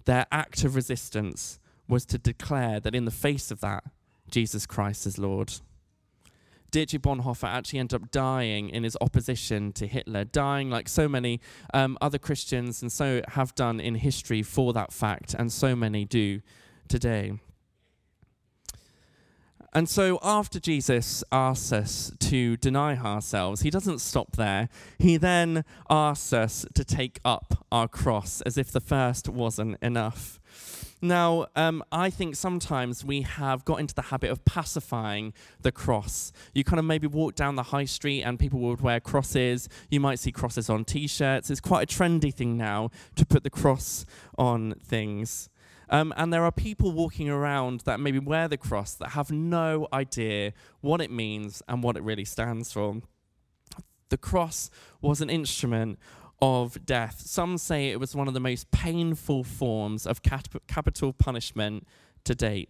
their 0.04 0.26
act 0.30 0.62
of 0.64 0.76
resistance 0.76 1.58
was 1.88 2.06
to 2.06 2.18
declare 2.18 2.80
that 2.80 2.94
in 2.94 3.04
the 3.04 3.10
face 3.10 3.50
of 3.50 3.60
that, 3.60 3.84
Jesus 4.30 4.66
Christ 4.66 5.06
is 5.06 5.18
Lord. 5.18 5.54
Dietrich 6.74 7.02
Bonhoeffer 7.02 7.46
actually 7.46 7.78
ended 7.78 8.02
up 8.02 8.10
dying 8.10 8.68
in 8.68 8.82
his 8.82 8.96
opposition 9.00 9.72
to 9.74 9.87
Hitler, 9.87 10.24
dying 10.24 10.70
like 10.70 10.88
so 10.88 11.08
many 11.08 11.40
um, 11.72 11.96
other 12.00 12.18
Christians 12.18 12.82
and 12.82 12.90
so 12.90 13.22
have 13.28 13.54
done 13.54 13.78
in 13.78 13.94
history 13.94 14.42
for 14.42 14.72
that 14.72 14.92
fact, 14.92 15.34
and 15.38 15.52
so 15.52 15.76
many 15.76 16.04
do 16.04 16.40
today. 16.88 17.34
And 19.72 19.88
so, 19.88 20.18
after 20.20 20.58
Jesus 20.58 21.22
asks 21.30 21.72
us 21.72 22.12
to 22.18 22.56
deny 22.56 22.96
ourselves, 22.96 23.60
he 23.60 23.70
doesn't 23.70 24.00
stop 24.00 24.34
there. 24.34 24.68
He 24.98 25.16
then 25.16 25.64
asks 25.88 26.32
us 26.32 26.66
to 26.74 26.84
take 26.84 27.20
up 27.24 27.64
our 27.70 27.87
cross 27.87 28.40
as 28.40 28.58
if 28.58 28.72
the 28.72 28.80
first 28.80 29.28
wasn't 29.28 29.80
enough. 29.80 30.40
Now, 31.05 31.49
um, 31.55 31.85
I 31.93 32.09
think 32.09 32.35
sometimes 32.35 33.05
we 33.05 33.21
have 33.21 33.67
got 33.67 33.79
into 33.79 33.95
the 33.95 34.01
habit 34.01 34.31
of 34.31 34.43
pacifying 34.47 35.35
the 35.61 35.71
cross. 35.71 36.33
You 36.55 36.64
kind 36.64 36.79
of 36.79 36.87
maybe 36.87 37.07
walk 37.07 37.35
down 37.35 37.57
the 37.57 37.64
high 37.64 37.85
street 37.85 38.23
and 38.23 38.38
people 38.38 38.59
would 38.61 38.81
wear 38.81 39.01
crosses. 39.01 39.69
You 39.90 40.01
might 40.01 40.19
see 40.19 40.33
crosses 40.33 40.71
on 40.71 40.87
t 40.87 41.07
shirts. 41.07 41.51
It's 41.51 41.61
quite 41.61 41.83
a 41.83 41.95
trendy 41.95 42.33
thing 42.33 42.57
now 42.57 42.88
to 43.17 43.27
put 43.27 43.43
the 43.43 43.51
cross 43.51 44.07
on 44.38 44.77
things. 44.83 45.51
Um, 45.90 46.14
and 46.17 46.33
there 46.33 46.43
are 46.43 46.51
people 46.51 46.90
walking 46.90 47.29
around 47.29 47.81
that 47.81 48.01
maybe 48.01 48.19
wear 48.19 48.49
the 48.49 48.57
cross 48.57 48.95
that 48.95 49.11
have 49.11 49.31
no 49.31 49.87
idea 49.93 50.55
what 50.81 51.03
it 51.03 51.11
means 51.11 51.62
and 51.69 51.83
what 51.83 51.99
it 51.99 52.03
really 52.03 52.25
stands 52.25 52.73
for. 52.73 53.03
The 54.09 54.17
cross 54.17 54.71
was 55.03 55.21
an 55.21 55.29
instrument 55.29 55.99
of 56.40 56.85
death. 56.85 57.23
Some 57.25 57.59
say 57.59 57.90
it 57.90 58.01
was 58.01 58.14
one 58.14 58.29
of 58.29 58.35
the 58.35 58.40
most 58.40 58.70
painful 58.70 59.44
forms 59.44 60.07
of 60.07 60.23
cap- 60.23 60.49
capital 60.66 61.12
punishment 61.12 61.87
to 62.25 62.35
date. 62.35 62.68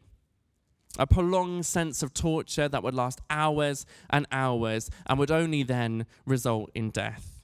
a 0.96 1.06
prolonged 1.06 1.66
sense 1.66 2.02
of 2.04 2.14
torture 2.14 2.68
that 2.68 2.82
would 2.82 2.94
last 2.94 3.20
hours 3.28 3.84
and 4.10 4.26
hours 4.30 4.90
and 5.06 5.18
would 5.18 5.30
only 5.30 5.62
then 5.64 6.06
result 6.24 6.70
in 6.74 6.90
death. 6.90 7.42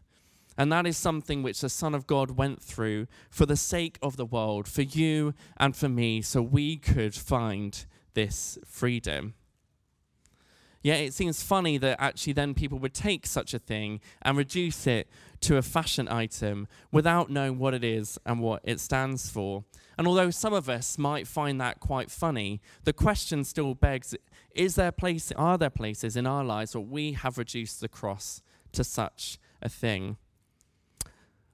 And 0.56 0.70
that 0.70 0.87
is 0.87 0.96
something 0.96 1.42
which 1.42 1.61
the 1.61 1.68
Son 1.68 1.94
of 1.94 2.06
God 2.06 2.33
went 2.33 2.62
through 2.62 3.06
for 3.28 3.46
the 3.46 3.56
sake 3.56 3.98
of 4.02 4.16
the 4.16 4.26
world, 4.26 4.68
for 4.68 4.83
you 4.83 5.35
and 5.56 5.74
for 5.74 5.88
me, 5.88 6.22
so 6.22 6.42
we 6.42 6.76
could 6.76 7.14
find 7.14 7.85
this 8.14 8.59
freedom. 8.64 9.35
Yet 10.82 11.00
it 11.00 11.14
seems 11.14 11.42
funny 11.42 11.76
that 11.78 12.00
actually 12.00 12.32
then 12.32 12.54
people 12.54 12.78
would 12.78 12.94
take 12.94 13.26
such 13.26 13.52
a 13.52 13.58
thing 13.58 14.00
and 14.22 14.38
reduce 14.38 14.86
it 14.86 15.08
to 15.40 15.58
a 15.58 15.62
fashion 15.62 16.08
item 16.08 16.68
without 16.90 17.30
knowing 17.30 17.58
what 17.58 17.74
it 17.74 17.84
is 17.84 18.18
and 18.24 18.40
what 18.40 18.62
it 18.64 18.80
stands 18.80 19.28
for. 19.28 19.64
And 19.98 20.06
although 20.06 20.30
some 20.30 20.54
of 20.54 20.70
us 20.70 20.96
might 20.96 21.26
find 21.26 21.60
that 21.60 21.80
quite 21.80 22.10
funny, 22.10 22.62
the 22.84 22.94
question 22.94 23.44
still 23.44 23.74
begs 23.74 24.14
is 24.54 24.74
there 24.74 24.92
place 24.92 25.30
are 25.32 25.58
there 25.58 25.70
places 25.70 26.16
in 26.16 26.26
our 26.26 26.42
lives 26.42 26.74
where 26.74 26.82
we 26.82 27.12
have 27.12 27.36
reduced 27.36 27.80
the 27.80 27.88
cross 27.88 28.40
to 28.72 28.82
such 28.82 29.38
a 29.60 29.68
thing? 29.68 30.16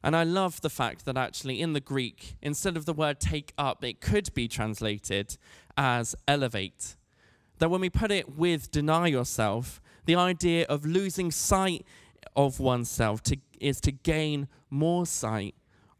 And 0.04 0.14
I 0.14 0.22
love 0.22 0.60
the 0.60 0.70
fact 0.70 1.04
that 1.04 1.16
actually 1.16 1.60
in 1.60 1.72
the 1.72 1.80
Greek, 1.80 2.36
instead 2.40 2.76
of 2.76 2.84
the 2.84 2.92
word 2.92 3.18
take 3.18 3.52
up, 3.58 3.82
it 3.82 4.00
could 4.00 4.32
be 4.34 4.46
translated 4.46 5.36
as 5.76 6.14
elevate. 6.28 6.94
That 7.58 7.70
when 7.70 7.80
we 7.80 7.90
put 7.90 8.10
it 8.10 8.36
with 8.36 8.70
deny 8.70 9.06
yourself, 9.08 9.80
the 10.04 10.14
idea 10.14 10.66
of 10.68 10.84
losing 10.84 11.30
sight 11.30 11.84
of 12.34 12.60
oneself 12.60 13.22
to, 13.24 13.38
is 13.60 13.80
to 13.82 13.92
gain 13.92 14.48
more 14.70 15.06
sight 15.06 15.54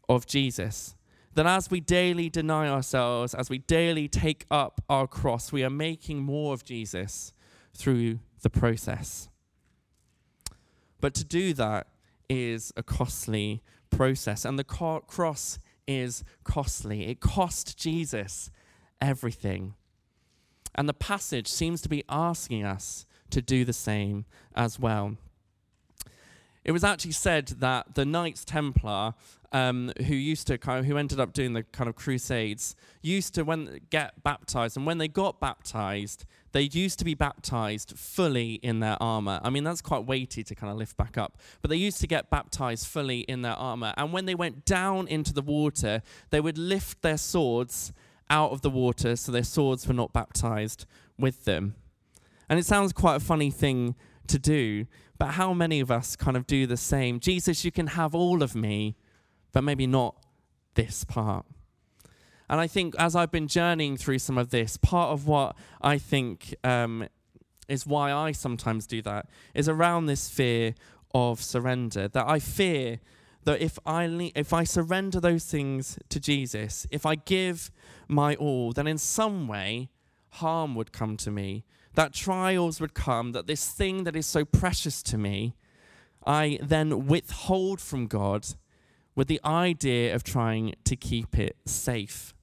of 0.07 0.25
Jesus 0.25 0.95
that 1.37 1.45
as 1.45 1.69
we 1.69 1.79
daily 1.79 2.31
deny 2.31 2.67
ourselves, 2.67 3.35
as 3.35 3.47
we 3.47 3.59
daily 3.59 4.07
take 4.07 4.43
up 4.49 4.81
our 4.89 5.05
cross, 5.05 5.51
we 5.51 5.63
are 5.63 5.69
making 5.69 6.17
more 6.17 6.51
of 6.51 6.63
Jesus 6.63 7.31
through 7.75 8.17
the 8.41 8.49
process. 8.49 9.29
But 10.99 11.13
to 11.13 11.23
do 11.23 11.53
that 11.53 11.85
is 12.27 12.73
a 12.75 12.81
costly 12.81 13.61
process, 13.91 14.45
and 14.45 14.57
the 14.57 14.63
cross 14.63 15.59
is 15.87 16.23
costly. 16.43 17.05
It 17.05 17.19
cost 17.19 17.77
Jesus 17.77 18.49
everything. 18.99 19.75
And 20.77 20.87
the 20.87 20.93
passage 20.93 21.47
seems 21.47 21.81
to 21.81 21.89
be 21.89 22.03
asking 22.07 22.63
us 22.63 23.05
to 23.31 23.41
do 23.41 23.65
the 23.65 23.73
same 23.73 24.25
as 24.55 24.79
well. 24.79 25.17
It 26.63 26.71
was 26.71 26.83
actually 26.83 27.13
said 27.13 27.47
that 27.59 27.95
the 27.95 28.05
Knights 28.05 28.43
Templar 28.43 29.13
um, 29.51 29.91
who 30.05 30.15
used 30.15 30.47
to 30.47 30.57
kind 30.57 30.79
of, 30.79 30.85
who 30.85 30.97
ended 30.97 31.19
up 31.19 31.33
doing 31.33 31.53
the 31.53 31.63
kind 31.63 31.89
of 31.89 31.95
crusades 31.95 32.75
used 33.01 33.33
to 33.35 33.43
when 33.43 33.79
get 33.89 34.23
baptized. 34.23 34.75
And 34.75 34.85
when 34.85 34.97
they 34.97 35.07
got 35.07 35.39
baptized 35.39 36.25
they 36.53 36.61
used 36.61 36.97
to 36.97 37.05
be 37.05 37.13
baptized 37.13 37.93
fully 37.97 38.53
in 38.55 38.79
their 38.79 39.01
armor. 39.01 39.39
I 39.43 39.49
mean 39.49 39.63
that's 39.63 39.81
quite 39.81 40.05
weighty 40.05 40.43
to 40.43 40.55
kind 40.55 40.71
of 40.71 40.77
lift 40.77 40.97
back 40.97 41.17
up. 41.17 41.37
But 41.61 41.69
they 41.69 41.75
used 41.75 42.01
to 42.01 42.07
get 42.07 42.29
baptized 42.29 42.87
fully 42.87 43.19
in 43.21 43.41
their 43.41 43.53
armor. 43.53 43.93
And 43.95 44.11
when 44.11 44.25
they 44.25 44.35
went 44.35 44.65
down 44.65 45.07
into 45.07 45.33
the 45.33 45.41
water 45.41 46.01
they 46.29 46.41
would 46.41 46.57
lift 46.57 47.01
their 47.01 47.17
swords 47.17 47.93
out 48.29 48.51
of 48.51 48.61
the 48.61 48.69
water 48.69 49.15
so 49.15 49.31
their 49.31 49.43
swords 49.43 49.87
were 49.87 49.93
not 49.93 50.13
baptized 50.13 50.85
with 51.17 51.45
them 51.45 51.75
and 52.49 52.59
it 52.59 52.65
sounds 52.65 52.93
quite 52.93 53.15
a 53.15 53.19
funny 53.19 53.51
thing 53.51 53.95
to 54.27 54.37
do 54.37 54.85
but 55.17 55.31
how 55.31 55.53
many 55.53 55.79
of 55.79 55.89
us 55.89 56.15
kind 56.15 56.35
of 56.35 56.45
do 56.45 56.67
the 56.67 56.77
same 56.77 57.19
jesus 57.19 57.63
you 57.63 57.71
can 57.71 57.87
have 57.87 58.13
all 58.13 58.43
of 58.43 58.55
me 58.55 58.95
but 59.51 59.63
maybe 59.63 59.87
not 59.87 60.15
this 60.77 61.03
part. 61.03 61.45
And 62.49 62.61
I 62.61 62.67
think 62.67 62.95
as 62.97 63.15
I've 63.15 63.31
been 63.31 63.47
journeying 63.47 63.97
through 63.97 64.19
some 64.19 64.37
of 64.37 64.51
this, 64.51 64.77
part 64.77 65.09
of 65.09 65.27
what 65.27 65.55
I 65.81 65.97
think 65.97 66.55
um, 66.63 67.09
is 67.67 67.85
why 67.85 68.13
I 68.13 68.31
sometimes 68.31 68.87
do 68.87 69.01
that 69.01 69.25
is 69.53 69.67
around 69.67 70.05
this 70.05 70.29
fear 70.29 70.75
of 71.13 71.41
surrender. 71.41 72.07
That 72.07 72.25
I 72.25 72.39
fear 72.39 72.99
that 73.47 73.61
if 73.61 73.79
I 73.85 74.03
if 74.35 74.51
I 74.51 74.65
surrender 74.65 75.21
those 75.21 75.45
things 75.45 75.97
to 76.09 76.19
Jesus, 76.19 76.85
if 76.91 77.05
I 77.05 77.15
give 77.15 77.71
my 78.09 78.35
all, 78.35 78.73
then 78.73 78.87
in 78.87 78.97
some 78.97 79.47
way 79.47 79.89
harm 80.31 80.75
would 80.75 80.91
come 80.91 81.15
to 81.15 81.31
me. 81.31 81.63
That 81.93 82.11
trials 82.11 82.81
would 82.81 82.93
come. 82.93 83.31
That 83.31 83.47
this 83.47 83.69
thing 83.69 84.03
that 84.03 84.17
is 84.17 84.25
so 84.27 84.43
precious 84.43 85.01
to 85.03 85.17
me, 85.17 85.55
I 86.25 86.59
then 86.61 87.07
withhold 87.07 87.79
from 87.79 88.07
God 88.07 88.47
with 89.15 89.29
the 89.29 89.39
idea 89.45 90.13
of 90.13 90.25
trying 90.25 90.75
to 90.83 90.97
keep 90.97 91.39
it 91.39 91.55
safe. 91.65 92.33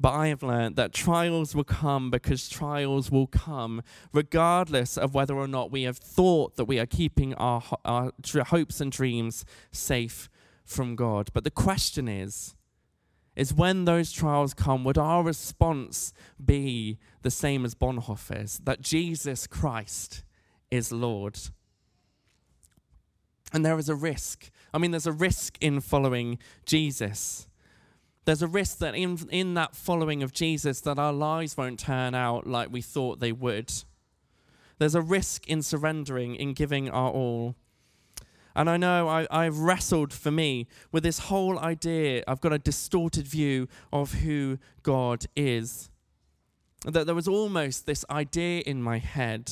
But 0.00 0.14
I 0.14 0.28
have 0.28 0.42
learned 0.42 0.76
that 0.76 0.94
trials 0.94 1.54
will 1.54 1.64
come 1.64 2.10
because 2.10 2.48
trials 2.48 3.10
will 3.10 3.26
come 3.26 3.82
regardless 4.14 4.96
of 4.96 5.12
whether 5.12 5.34
or 5.34 5.46
not 5.46 5.70
we 5.70 5.82
have 5.82 5.98
thought 5.98 6.56
that 6.56 6.64
we 6.64 6.78
are 6.78 6.86
keeping 6.86 7.34
our, 7.34 7.62
our 7.84 8.10
hopes 8.46 8.80
and 8.80 8.90
dreams 8.90 9.44
safe 9.70 10.30
from 10.64 10.96
God. 10.96 11.28
But 11.34 11.44
the 11.44 11.50
question 11.50 12.08
is, 12.08 12.56
is 13.36 13.52
when 13.52 13.84
those 13.84 14.10
trials 14.10 14.54
come, 14.54 14.84
would 14.84 14.96
our 14.96 15.22
response 15.22 16.14
be 16.42 16.98
the 17.20 17.30
same 17.30 17.66
as 17.66 17.74
Bonhoeffer's, 17.74 18.58
that 18.64 18.80
Jesus 18.80 19.46
Christ 19.46 20.24
is 20.70 20.90
Lord? 20.90 21.38
And 23.52 23.66
there 23.66 23.78
is 23.78 23.90
a 23.90 23.94
risk. 23.94 24.50
I 24.72 24.78
mean, 24.78 24.92
there's 24.92 25.06
a 25.06 25.12
risk 25.12 25.58
in 25.60 25.80
following 25.80 26.38
Jesus. 26.64 27.49
There's 28.30 28.42
a 28.42 28.46
risk 28.46 28.78
that 28.78 28.94
in, 28.94 29.18
in 29.32 29.54
that 29.54 29.74
following 29.74 30.22
of 30.22 30.32
Jesus 30.32 30.80
that 30.82 31.00
our 31.00 31.12
lives 31.12 31.56
won't 31.56 31.80
turn 31.80 32.14
out 32.14 32.46
like 32.46 32.70
we 32.70 32.80
thought 32.80 33.18
they 33.18 33.32
would. 33.32 33.72
There's 34.78 34.94
a 34.94 35.00
risk 35.00 35.48
in 35.48 35.62
surrendering, 35.62 36.36
in 36.36 36.52
giving 36.52 36.88
our 36.88 37.10
all. 37.10 37.56
And 38.54 38.70
I 38.70 38.76
know 38.76 39.08
I, 39.08 39.26
I've 39.32 39.58
wrestled 39.58 40.12
for 40.12 40.30
me 40.30 40.68
with 40.92 41.02
this 41.02 41.18
whole 41.18 41.58
idea. 41.58 42.22
I've 42.28 42.40
got 42.40 42.52
a 42.52 42.60
distorted 42.60 43.26
view 43.26 43.66
of 43.92 44.12
who 44.12 44.58
God 44.84 45.26
is. 45.34 45.90
That 46.84 47.06
there 47.06 47.16
was 47.16 47.26
almost 47.26 47.84
this 47.84 48.04
idea 48.08 48.62
in 48.64 48.80
my 48.80 48.98
head 48.98 49.50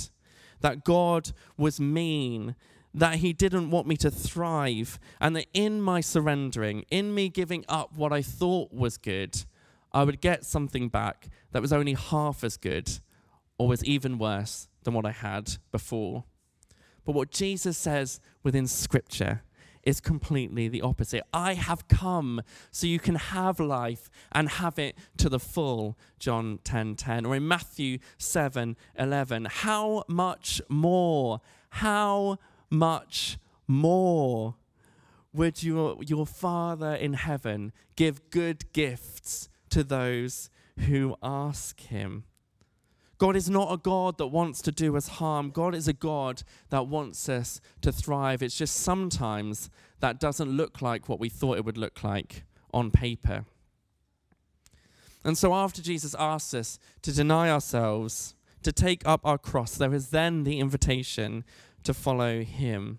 that 0.61 0.85
God 0.85 1.33
was 1.57 1.81
mean 1.81 2.55
that 2.95 3.17
he 3.17 3.33
didn't 3.33 3.71
want 3.71 3.87
me 3.87 3.97
to 3.99 4.11
thrive, 4.11 4.99
and 5.21 5.37
that 5.37 5.47
in 5.53 5.81
my 5.81 6.01
surrendering, 6.01 6.85
in 6.91 7.15
me 7.15 7.29
giving 7.29 7.65
up 7.69 7.97
what 7.97 8.13
I 8.13 8.23
thought 8.23 8.73
was 8.73 8.97
good, 8.97 9.45
I 9.93 10.05
would 10.05 10.21
get 10.21 10.45
something 10.45 10.89
back 10.89 11.29
that 11.53 11.63
was 11.63 11.73
only 11.73 11.95
half 11.95 12.45
as 12.45 12.57
good 12.57 12.91
or 13.59 13.69
was 13.69 13.85
even 13.85 14.19
worse 14.19 14.69
than 14.85 14.95
what 14.95 15.07
I 15.07 15.13
had 15.13 15.57
before. 15.73 16.25
But 17.05 17.15
what 17.15 17.31
Jesus 17.31 17.77
says 17.79 18.21
within 18.43 18.67
Scripture 18.67 19.43
is 19.83 20.01
completely 20.01 20.69
the 20.69 20.83
opposite. 20.83 21.23
I 21.33 21.55
have 21.55 21.89
come 21.89 22.43
so 22.71 22.87
you 22.87 22.99
can 22.99 23.15
have 23.15 23.59
life 23.59 24.11
and 24.33 24.49
have 24.49 24.79
it 24.79 24.97
to 25.17 25.31
the 25.31 25.39
full, 25.39 25.97
John 26.19 26.59
10:10. 26.59 26.65
10, 26.65 26.95
10. 26.97 27.27
Or 27.27 27.35
in 27.37 27.49
Matthew 27.49 27.99
7 28.19 28.77
11, 28.99 29.47
how 29.47 30.05
much 30.09 30.61
more? 30.69 31.41
How 31.71 32.39
much 32.71 33.39
more 33.67 34.57
would 35.33 35.63
your, 35.63 35.97
your 36.03 36.27
Father 36.27 36.95
in 36.95 37.13
heaven 37.13 37.73
give 37.97 38.31
good 38.31 38.73
gifts 38.73 39.49
to 39.71 39.85
those 39.85 40.51
who 40.87 41.17
ask 41.23 41.81
him? 41.81 42.25
God 43.19 43.35
is 43.35 43.51
not 43.51 43.73
a 43.73 43.77
God 43.77 44.17
that 44.19 44.29
wants 44.29 44.63
to 44.63 44.73
do 44.73 44.97
us 44.97 45.09
harm. 45.09 45.51
God 45.51 45.75
is 45.75 45.89
a 45.89 45.93
God 45.93 46.45
that 46.71 46.87
wants 46.87 47.29
us 47.29 47.61
to 47.83 47.91
thrive. 47.91 48.43
It's 48.43 48.57
just 48.57 48.77
sometimes 48.77 49.71
that 50.01 50.21
doesn't 50.21 50.51
look 50.51 50.81
like 50.81 51.09
what 51.09 51.19
we 51.19 51.29
thought 51.29 51.59
it 51.59 51.65
would 51.65 51.77
look 51.77 52.05
like 52.05 52.45
on 52.73 52.93
paper. 52.93 53.45
And 55.25 55.37
so, 55.37 55.53
after 55.53 55.83
Jesus 55.83 56.15
asks 56.17 56.55
us 56.55 56.79
to 57.03 57.13
deny 57.13 57.51
ourselves, 57.51 58.37
to 58.63 58.71
take 58.73 59.07
up 59.07 59.21
our 59.25 59.39
cross, 59.39 59.75
there 59.75 59.95
is 59.95 60.11
then 60.11 60.45
the 60.45 60.61
invitation 60.61 61.45
to 61.89 61.95
follow 61.95 62.43
him. 62.43 62.99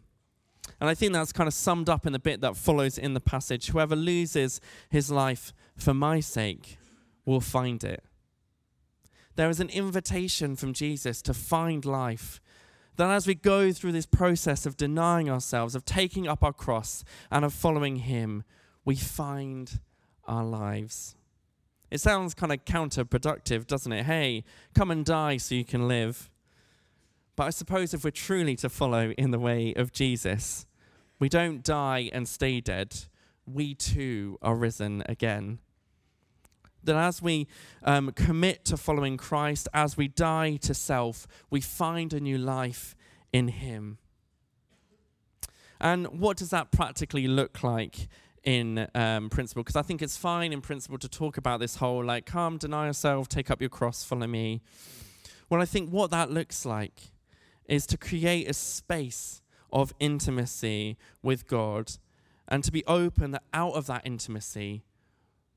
And 0.82 0.90
I 0.90 0.96
think 0.96 1.14
that's 1.14 1.32
kind 1.32 1.48
of 1.48 1.54
summed 1.54 1.90
up 1.90 2.08
in 2.08 2.14
the 2.14 2.18
bit 2.18 2.42
that 2.42 2.58
follows 2.58 2.98
in 2.98 3.14
the 3.14 3.20
passage. 3.20 3.68
Whoever 3.68 3.96
loses 3.96 4.60
his 4.90 5.12
life 5.12 5.54
for 5.78 5.94
my 5.94 6.20
sake 6.20 6.80
will 7.24 7.40
find 7.40 7.84
it. 7.84 8.04
There 9.36 9.48
is 9.48 9.60
an 9.60 9.70
invitation 9.70 10.56
from 10.56 10.74
Jesus 10.74 11.22
to 11.22 11.36
find 11.36 11.86
life. 11.86 12.42
That 12.96 13.12
as 13.12 13.28
we 13.28 13.36
go 13.36 13.72
through 13.72 13.92
this 13.92 14.08
process 14.08 14.66
of 14.66 14.76
denying 14.76 15.30
ourselves, 15.30 15.76
of 15.76 15.86
taking 15.86 16.28
up 16.28 16.44
our 16.44 16.52
cross, 16.52 17.04
and 17.30 17.46
of 17.46 17.54
following 17.54 17.98
him, 17.98 18.44
we 18.86 18.96
find 18.96 19.80
our 20.26 20.44
lives. 20.44 21.16
It 21.92 22.02
sounds 22.02 22.34
kind 22.34 22.52
of 22.52 22.66
counterproductive, 22.66 23.68
doesn't 23.68 23.92
it? 23.92 24.08
Hey, 24.08 24.46
come 24.74 24.90
and 24.90 25.06
die 25.06 25.38
so 25.38 25.54
you 25.54 25.64
can 25.64 25.88
live. 25.88 26.32
But 27.40 27.46
I 27.46 27.52
suppose 27.52 27.94
if 27.94 28.04
we're 28.04 28.12
truly 28.12 28.58
to 28.58 28.68
follow 28.68 29.12
in 29.12 29.32
the 29.32 29.40
way 29.40 29.74
of 29.74 29.94
Jesus, 29.94 30.66
we 31.20 31.30
don't 31.30 31.64
die 31.64 32.10
and 32.12 32.28
stay 32.28 32.60
dead. 32.60 32.94
We 33.46 33.76
too 33.76 34.38
are 34.42 34.56
risen 34.56 35.04
again. 35.06 35.60
That 36.84 36.98
as 36.98 37.22
we 37.22 37.48
um, 37.82 38.12
commit 38.12 38.66
to 38.66 38.76
following 38.76 39.16
Christ, 39.16 39.70
as 39.74 39.96
we 39.96 40.10
die 40.10 40.58
to 40.58 40.74
self, 40.74 41.28
we 41.50 41.62
find 41.62 42.12
a 42.12 42.20
new 42.20 42.38
life 42.38 42.94
in 43.32 43.48
Him. 43.48 44.00
And 45.80 46.20
what 46.20 46.36
does 46.36 46.50
that 46.50 46.74
practically 46.74 47.26
look 47.30 47.64
like 47.64 48.10
in 48.44 48.86
um, 48.94 49.30
principle? 49.30 49.64
Because 49.64 49.78
I 49.78 49.82
think 49.82 50.02
it's 50.02 50.18
fine 50.18 50.52
in 50.52 50.60
principle 50.60 50.98
to 50.98 51.08
talk 51.08 51.38
about 51.38 51.62
this 51.62 51.78
whole 51.78 52.04
like, 52.04 52.26
come, 52.26 52.58
deny 52.58 52.88
yourself, 52.88 53.30
take 53.30 53.50
up 53.50 53.62
your 53.62 53.70
cross, 53.70 54.04
follow 54.04 54.28
me. 54.28 54.60
Well, 55.50 55.62
I 55.62 55.66
think 55.66 55.90
what 55.90 56.12
that 56.12 56.30
looks 56.30 56.66
like 56.66 57.14
is 57.70 57.86
to 57.86 57.98
create 57.98 58.50
a 58.50 58.54
space 58.54 59.42
of 59.72 59.94
intimacy 60.00 60.98
with 61.22 61.48
God 61.48 61.92
and 62.48 62.64
to 62.64 62.72
be 62.72 62.84
open 62.86 63.32
that 63.32 63.44
out 63.54 63.74
of 63.74 63.86
that 63.86 64.02
intimacy 64.04 64.84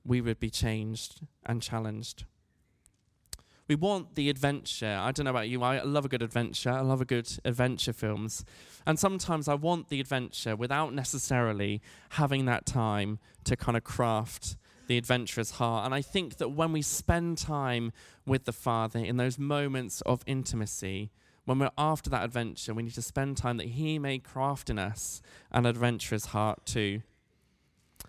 we 0.05 0.20
would 0.20 0.38
be 0.38 0.51
changed 0.51 1.20
and 1.46 1.62
challenged. 1.62 2.25
We 3.68 3.77
want 3.77 4.16
the 4.16 4.29
adventure. 4.29 4.98
I 5.01 5.12
don't 5.12 5.25
know 5.25 5.31
about 5.31 5.48
you, 5.48 5.62
I 5.62 5.83
love 5.83 6.05
a 6.05 6.09
good 6.09 6.22
adventure. 6.22 6.70
I 6.70 6.81
love 6.81 7.01
a 7.01 7.07
good 7.07 7.38
adventure 7.44 7.92
films. 7.92 8.44
And 8.87 8.98
sometimes 8.98 9.48
I 9.48 9.55
want 9.55 9.88
the 9.88 10.01
adventure 10.01 10.55
without 10.55 10.92
necessarily 10.92 11.81
having 12.11 12.44
that 12.46 12.66
time 12.66 13.18
to 13.44 13.57
kind 13.57 13.77
of 13.77 13.85
craft 13.85 14.57
the 14.88 14.98
adventurous 14.98 15.53
heart. 15.53 15.87
And 15.87 15.94
I 15.94 16.03
think 16.03 16.37
that 16.37 16.51
when 16.51 16.72
we 16.72 16.83
spend 16.83 17.38
time 17.38 17.92
with 18.27 18.44
the 18.44 18.53
Father 18.53 18.98
in 18.98 19.16
those 19.16 19.38
moments 19.38 20.03
of 20.03 20.22
intimacy, 20.27 21.11
when 21.44 21.59
we're 21.59 21.70
after 21.76 22.09
that 22.11 22.24
adventure, 22.24 22.74
we 22.74 22.83
need 22.83 22.94
to 22.94 23.02
spend 23.02 23.37
time 23.37 23.57
that 23.57 23.68
He 23.68 23.98
may 23.98 24.18
craft 24.18 24.70
in 24.70 24.78
us 24.78 25.20
an 25.50 25.66
adventurous 25.66 26.26
heart 26.26 26.64
too. 26.64 27.02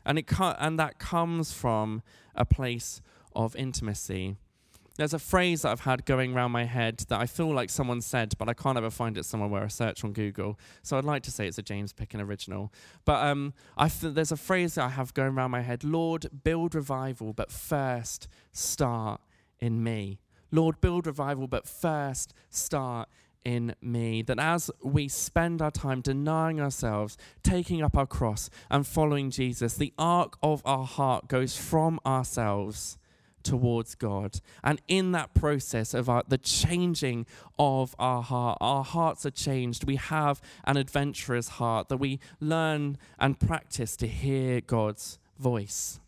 And, 0.05 0.19
it 0.19 0.31
and 0.39 0.79
that 0.79 0.99
comes 0.99 1.53
from 1.53 2.01
a 2.35 2.45
place 2.45 3.01
of 3.35 3.55
intimacy. 3.55 4.35
There's 4.95 5.13
a 5.13 5.19
phrase 5.19 5.63
that 5.63 5.69
I've 5.69 5.79
had 5.81 6.05
going 6.05 6.35
around 6.35 6.51
my 6.51 6.65
head 6.65 6.99
that 7.09 7.19
I 7.19 7.25
feel 7.25 7.51
like 7.51 7.71
someone 7.71 8.01
said, 8.01 8.33
but 8.37 8.47
I 8.47 8.53
can't 8.53 8.77
ever 8.77 8.91
find 8.91 9.17
it 9.17 9.25
somewhere 9.25 9.49
where 9.49 9.63
I 9.63 9.67
search 9.67 10.03
on 10.03 10.13
Google. 10.13 10.59
So 10.83 10.97
I'd 10.97 11.03
like 11.03 11.23
to 11.23 11.31
say 11.31 11.47
it's 11.47 11.57
a 11.57 11.63
James 11.63 11.93
Pickin 11.93 12.21
original. 12.21 12.71
But 13.03 13.25
um, 13.25 13.55
there's 14.01 14.31
a 14.31 14.37
phrase 14.37 14.75
that 14.75 14.85
I 14.85 14.89
have 14.89 15.15
going 15.15 15.35
around 15.35 15.49
my 15.49 15.61
head 15.61 15.83
Lord, 15.83 16.27
build 16.43 16.75
revival, 16.75 17.33
but 17.33 17.51
first 17.51 18.27
start 18.51 19.19
in 19.59 19.83
me. 19.83 20.19
Lord, 20.51 20.79
build 20.79 21.07
revival, 21.07 21.47
but 21.47 21.67
first 21.67 22.35
start 22.51 23.09
in 23.45 23.75
me. 23.81 24.21
That 24.21 24.39
as 24.39 24.71
we 24.81 25.07
spend 25.07 25.61
our 25.61 25.71
time 25.71 26.01
denying 26.01 26.59
ourselves, 26.59 27.17
taking 27.43 27.81
up 27.81 27.97
our 27.97 28.07
cross, 28.07 28.49
and 28.69 28.85
following 28.85 29.29
Jesus, 29.31 29.75
the 29.75 29.93
arc 29.97 30.37
of 30.41 30.61
our 30.65 30.85
heart 30.85 31.27
goes 31.27 31.57
from 31.57 31.99
ourselves 32.05 32.97
towards 33.43 33.95
God. 33.95 34.39
And 34.63 34.81
in 34.87 35.11
that 35.11 35.33
process 35.33 35.93
of 35.93 36.09
our, 36.09 36.23
the 36.27 36.37
changing 36.37 37.25
of 37.59 37.95
our 37.99 38.21
heart, 38.23 38.57
our 38.61 38.83
hearts 38.83 39.25
are 39.25 39.31
changed. 39.31 39.85
We 39.85 39.97
have 39.97 40.41
an 40.63 40.77
adventurous 40.77 41.49
heart 41.49 41.89
that 41.89 41.97
we 41.97 42.19
learn 42.39 42.97
and 43.19 43.39
practice 43.39 43.95
to 43.97 44.07
hear 44.07 44.61
God's 44.61 45.19
voice. 45.37 45.99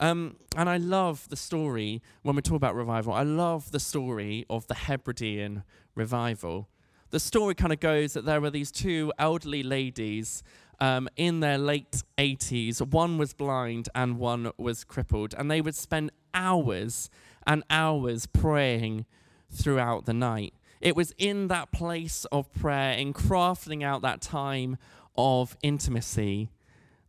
Um, 0.00 0.36
and 0.56 0.68
I 0.68 0.78
love 0.78 1.28
the 1.28 1.36
story 1.36 2.00
when 2.22 2.34
we 2.34 2.42
talk 2.42 2.56
about 2.56 2.74
revival. 2.74 3.12
I 3.12 3.22
love 3.22 3.70
the 3.70 3.78
story 3.78 4.46
of 4.48 4.66
the 4.66 4.74
Hebridean 4.74 5.62
revival. 5.94 6.68
The 7.10 7.20
story 7.20 7.54
kind 7.54 7.72
of 7.72 7.80
goes 7.80 8.14
that 8.14 8.24
there 8.24 8.40
were 8.40 8.50
these 8.50 8.72
two 8.72 9.12
elderly 9.18 9.62
ladies 9.62 10.42
um, 10.80 11.08
in 11.16 11.40
their 11.40 11.58
late 11.58 12.02
80s. 12.16 12.80
One 12.80 13.18
was 13.18 13.34
blind 13.34 13.90
and 13.94 14.18
one 14.18 14.50
was 14.56 14.84
crippled. 14.84 15.34
And 15.36 15.50
they 15.50 15.60
would 15.60 15.74
spend 15.74 16.12
hours 16.32 17.10
and 17.46 17.62
hours 17.68 18.24
praying 18.26 19.04
throughout 19.50 20.06
the 20.06 20.14
night. 20.14 20.54
It 20.80 20.96
was 20.96 21.12
in 21.18 21.48
that 21.48 21.72
place 21.72 22.24
of 22.32 22.50
prayer, 22.54 22.94
in 22.94 23.12
crafting 23.12 23.84
out 23.84 24.00
that 24.00 24.22
time 24.22 24.78
of 25.14 25.58
intimacy, 25.62 26.48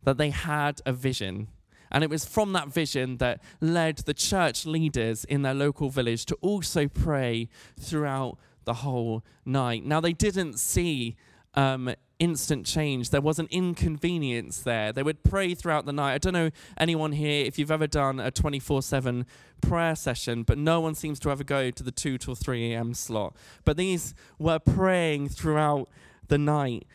that 0.02 0.18
they 0.18 0.28
had 0.28 0.82
a 0.84 0.92
vision 0.92 1.48
and 1.92 2.02
it 2.02 2.10
was 2.10 2.24
from 2.24 2.52
that 2.54 2.68
vision 2.68 3.18
that 3.18 3.40
led 3.60 3.98
the 3.98 4.14
church 4.14 4.66
leaders 4.66 5.24
in 5.24 5.42
their 5.42 5.54
local 5.54 5.90
village 5.90 6.24
to 6.26 6.34
also 6.36 6.88
pray 6.88 7.48
throughout 7.78 8.38
the 8.64 8.74
whole 8.74 9.22
night. 9.44 9.84
Now, 9.84 10.00
they 10.00 10.14
didn't 10.14 10.58
see 10.58 11.16
um, 11.54 11.94
instant 12.18 12.64
change. 12.64 13.10
There 13.10 13.20
was 13.20 13.38
an 13.38 13.48
inconvenience 13.50 14.60
there. 14.60 14.92
They 14.92 15.02
would 15.02 15.22
pray 15.22 15.54
throughout 15.54 15.84
the 15.84 15.92
night. 15.92 16.14
I 16.14 16.18
don't 16.18 16.32
know 16.32 16.50
anyone 16.78 17.12
here 17.12 17.44
if 17.44 17.58
you've 17.58 17.70
ever 17.70 17.86
done 17.86 18.20
a 18.20 18.30
24 18.30 18.82
7 18.82 19.26
prayer 19.60 19.94
session, 19.94 20.44
but 20.44 20.56
no 20.56 20.80
one 20.80 20.94
seems 20.94 21.18
to 21.20 21.30
ever 21.30 21.44
go 21.44 21.70
to 21.70 21.82
the 21.82 21.92
2 21.92 22.18
till 22.18 22.34
3 22.34 22.72
a.m. 22.72 22.94
slot. 22.94 23.36
But 23.64 23.76
these 23.76 24.14
were 24.38 24.58
praying 24.58 25.28
throughout 25.28 25.88
the 26.28 26.38
night. 26.38 26.86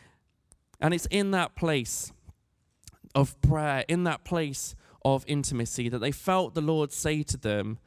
And 0.80 0.92
it's 0.92 1.06
in 1.06 1.30
that 1.32 1.54
place 1.54 2.12
of 3.14 3.40
prayer, 3.40 3.84
in 3.88 4.04
that 4.04 4.24
place 4.24 4.74
of 5.04 5.24
intimacy, 5.26 5.88
that 5.88 5.98
they 5.98 6.12
felt 6.12 6.54
the 6.54 6.60
Lord 6.60 6.92
say 6.92 7.22
to 7.22 7.36
them, 7.36 7.78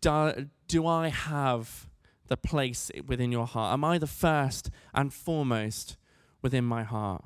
do, 0.00 0.48
do 0.68 0.86
I 0.86 1.08
have 1.08 1.88
the 2.28 2.36
place 2.36 2.90
within 3.06 3.32
your 3.32 3.46
heart? 3.46 3.72
Am 3.72 3.84
I 3.84 3.98
the 3.98 4.06
first 4.06 4.70
and 4.94 5.12
foremost 5.12 5.96
within 6.42 6.64
my 6.64 6.82
heart? 6.82 7.24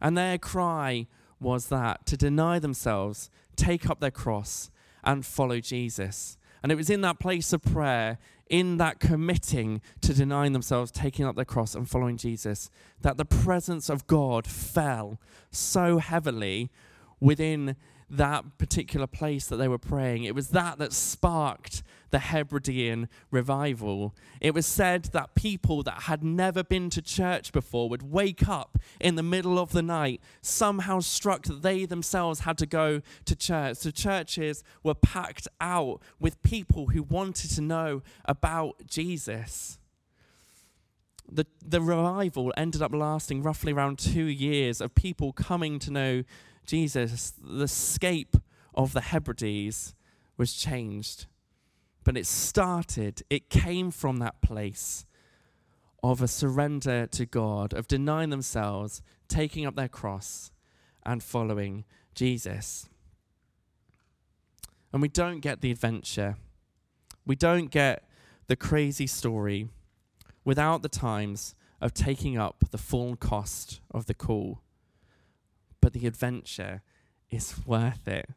And 0.00 0.16
their 0.16 0.38
cry 0.38 1.06
was 1.40 1.66
that 1.66 2.06
to 2.06 2.16
deny 2.16 2.58
themselves, 2.58 3.30
take 3.56 3.88
up 3.88 4.00
their 4.00 4.10
cross, 4.10 4.70
and 5.04 5.24
follow 5.24 5.60
Jesus. 5.60 6.36
And 6.62 6.72
it 6.72 6.76
was 6.76 6.90
in 6.90 7.00
that 7.02 7.18
place 7.18 7.52
of 7.52 7.62
prayer, 7.62 8.18
in 8.48 8.78
that 8.78 8.98
committing 8.98 9.80
to 10.00 10.14
denying 10.14 10.52
themselves, 10.52 10.90
taking 10.90 11.24
up 11.24 11.36
their 11.36 11.44
cross, 11.44 11.74
and 11.74 11.88
following 11.88 12.16
Jesus, 12.16 12.70
that 13.02 13.16
the 13.16 13.24
presence 13.24 13.88
of 13.88 14.06
God 14.06 14.46
fell 14.46 15.20
so 15.50 15.98
heavily 15.98 16.70
within 17.20 17.76
that 18.10 18.56
particular 18.56 19.06
place 19.06 19.46
that 19.48 19.56
they 19.56 19.68
were 19.68 19.78
praying. 19.78 20.24
It 20.24 20.34
was 20.34 20.48
that 20.48 20.78
that 20.78 20.92
sparked 20.92 21.82
the 22.10 22.20
Hebridean 22.20 23.08
revival. 23.30 24.14
It 24.40 24.54
was 24.54 24.64
said 24.64 25.04
that 25.12 25.34
people 25.34 25.82
that 25.82 26.02
had 26.02 26.24
never 26.24 26.64
been 26.64 26.88
to 26.90 27.02
church 27.02 27.52
before 27.52 27.88
would 27.90 28.10
wake 28.10 28.48
up 28.48 28.78
in 28.98 29.16
the 29.16 29.22
middle 29.22 29.58
of 29.58 29.72
the 29.72 29.82
night, 29.82 30.22
somehow 30.40 31.00
struck 31.00 31.42
that 31.44 31.62
they 31.62 31.84
themselves 31.84 32.40
had 32.40 32.56
to 32.58 32.66
go 32.66 33.02
to 33.26 33.36
church. 33.36 33.80
The 33.80 33.92
churches 33.92 34.64
were 34.82 34.94
packed 34.94 35.48
out 35.60 36.00
with 36.18 36.42
people 36.42 36.86
who 36.88 37.02
wanted 37.02 37.50
to 37.50 37.60
know 37.60 38.02
about 38.24 38.86
Jesus. 38.86 39.78
The, 41.30 41.46
the 41.62 41.82
revival 41.82 42.54
ended 42.56 42.80
up 42.80 42.94
lasting 42.94 43.42
roughly 43.42 43.74
around 43.74 43.98
two 43.98 44.24
years 44.24 44.80
of 44.80 44.94
people 44.94 45.34
coming 45.34 45.78
to 45.80 45.90
know 45.90 46.24
Jesus, 46.68 47.32
the 47.42 47.66
scape 47.66 48.36
of 48.74 48.92
the 48.92 49.00
Hebrides 49.00 49.94
was 50.36 50.52
changed. 50.52 51.24
But 52.04 52.18
it 52.18 52.26
started, 52.26 53.22
it 53.30 53.48
came 53.48 53.90
from 53.90 54.18
that 54.18 54.42
place 54.42 55.06
of 56.02 56.20
a 56.20 56.28
surrender 56.28 57.06
to 57.06 57.24
God, 57.24 57.72
of 57.72 57.88
denying 57.88 58.28
themselves, 58.28 59.00
taking 59.28 59.64
up 59.64 59.76
their 59.76 59.88
cross, 59.88 60.52
and 61.06 61.22
following 61.22 61.86
Jesus. 62.14 62.90
And 64.92 65.00
we 65.00 65.08
don't 65.08 65.40
get 65.40 65.62
the 65.62 65.70
adventure, 65.70 66.36
we 67.26 67.34
don't 67.34 67.70
get 67.70 68.04
the 68.46 68.56
crazy 68.56 69.06
story 69.06 69.68
without 70.44 70.82
the 70.82 70.88
times 70.90 71.54
of 71.80 71.94
taking 71.94 72.36
up 72.36 72.64
the 72.70 72.78
full 72.78 73.16
cost 73.16 73.80
of 73.90 74.04
the 74.04 74.14
call 74.14 74.60
but 75.88 75.98
the 75.98 76.06
adventure 76.06 76.82
is 77.30 77.54
worth 77.64 78.06
it. 78.06 78.28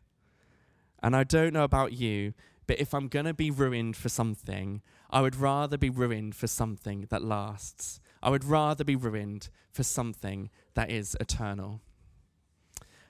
And 1.03 1.13
I 1.17 1.25
don't 1.25 1.51
know 1.51 1.65
about 1.65 1.91
you, 1.91 2.33
but 2.65 2.79
if 2.79 2.93
I'm 2.93 3.09
going 3.09 3.25
to 3.25 3.33
be 3.33 3.51
ruined 3.51 3.97
for 3.97 4.07
something, 4.07 4.81
I 5.09 5.19
would 5.19 5.35
rather 5.35 5.77
be 5.77 5.89
ruined 5.89 6.33
for 6.33 6.47
something 6.47 7.07
that 7.09 7.21
lasts. 7.21 7.99
I 8.23 8.29
would 8.29 8.45
rather 8.45 8.85
be 8.85 8.95
ruined 8.95 9.49
for 9.73 9.83
something 9.83 10.49
that 10.75 10.89
is 10.89 11.17
eternal. 11.19 11.81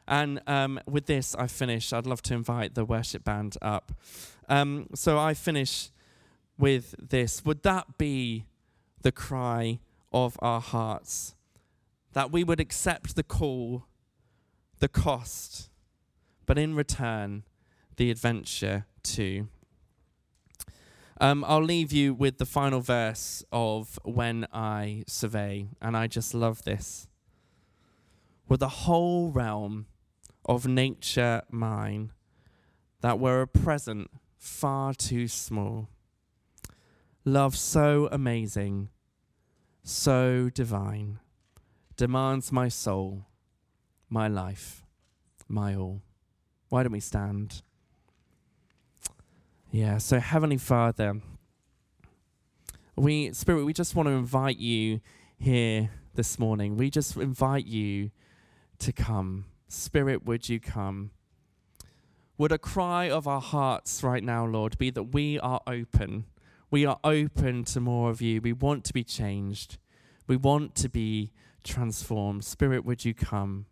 And 0.08 0.42
um, 0.48 0.80
with 0.88 1.06
this, 1.06 1.36
I 1.36 1.46
finish. 1.46 1.94
I'd 1.94 2.08
love 2.08 2.24
to 2.24 2.34
invite 2.34 2.74
the 2.74 2.84
worship 2.84 3.24
band 3.24 3.58
up. 3.62 3.92
Um, 4.50 4.88
so 4.96 5.20
I 5.20 5.36
finish 5.36 5.92
with 6.58 6.96
this. 6.98 7.46
Would 7.46 7.62
that 7.62 8.00
be 8.00 8.48
the 9.04 9.12
cry 9.12 9.78
of 10.12 10.36
our 10.42 10.62
hearts? 10.62 11.36
That 12.14 12.32
we 12.32 12.44
would 12.44 12.60
accept 12.60 13.16
the 13.16 13.24
call 13.24 13.86
the 14.82 14.90
cost, 14.90 15.70
but 16.48 16.58
in 16.58 16.76
return, 16.76 17.44
the 17.98 18.10
adventure 18.10 18.88
too. 19.04 19.48
Um, 21.22 21.46
I'll 21.48 21.64
leave 21.64 21.94
you 21.94 22.16
with 22.16 22.40
the 22.40 22.48
final 22.48 22.82
verse 22.82 23.44
of 23.52 24.00
When 24.04 24.48
I 24.52 25.04
Survey, 25.06 25.70
and 25.80 25.96
I 25.96 26.08
just 26.08 26.34
love 26.34 26.64
this. 26.64 27.08
With 28.50 28.60
the 28.60 28.68
whole 28.70 29.30
realm 29.30 29.86
of 30.46 30.66
nature 30.66 31.44
mine, 31.52 32.12
that 33.02 33.20
were 33.20 33.42
a 33.42 33.48
present 33.48 34.10
far 34.40 34.96
too 34.96 35.28
small. 35.28 35.90
Love 37.24 37.56
so 37.56 38.10
amazing, 38.12 38.90
so 39.84 40.50
divine, 40.50 41.20
demands 41.98 42.52
my 42.52 42.68
soul, 42.68 43.28
my 44.12 44.28
life, 44.28 44.84
my 45.48 45.74
all. 45.74 46.02
Why 46.70 46.84
don't 46.84 46.92
we 46.92 47.00
stand? 47.00 47.62
Yeah, 49.72 50.00
so 50.00 50.20
Heavenly 50.20 50.58
Father, 50.58 51.22
we, 52.98 53.32
Spirit, 53.32 53.64
we 53.64 53.72
just 53.72 53.96
want 53.96 54.08
to 54.08 54.14
invite 54.14 54.58
you 54.58 55.00
here 55.38 55.92
this 56.14 56.38
morning. 56.38 56.76
We 56.76 56.90
just 56.90 57.16
invite 57.16 57.66
you 57.66 58.12
to 58.80 58.92
come. 58.92 59.46
Spirit, 59.70 60.26
would 60.26 60.50
you 60.50 60.60
come? 60.60 61.12
Would 62.38 62.52
a 62.52 62.58
cry 62.58 63.10
of 63.10 63.28
our 63.28 63.40
hearts 63.40 64.04
right 64.04 64.24
now, 64.24 64.46
Lord, 64.46 64.78
be 64.78 64.90
that 64.90 65.14
we 65.14 65.40
are 65.40 65.62
open. 65.66 66.26
We 66.70 66.86
are 66.86 67.00
open 67.04 67.64
to 67.66 67.80
more 67.80 68.10
of 68.10 68.22
you. 68.22 68.42
We 68.42 68.52
want 68.52 68.84
to 68.86 68.94
be 68.94 69.06
changed. 69.06 69.78
We 70.28 70.36
want 70.36 70.76
to 70.76 70.90
be 70.90 71.32
transformed. 71.64 72.44
Spirit, 72.44 72.84
would 72.84 73.06
you 73.06 73.14
come? 73.14 73.68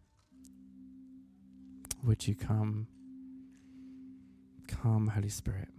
Would 2.04 2.28
you 2.28 2.36
come? 2.36 2.88
Come, 4.68 5.08
Holy 5.08 5.30
Spirit. 5.30 5.70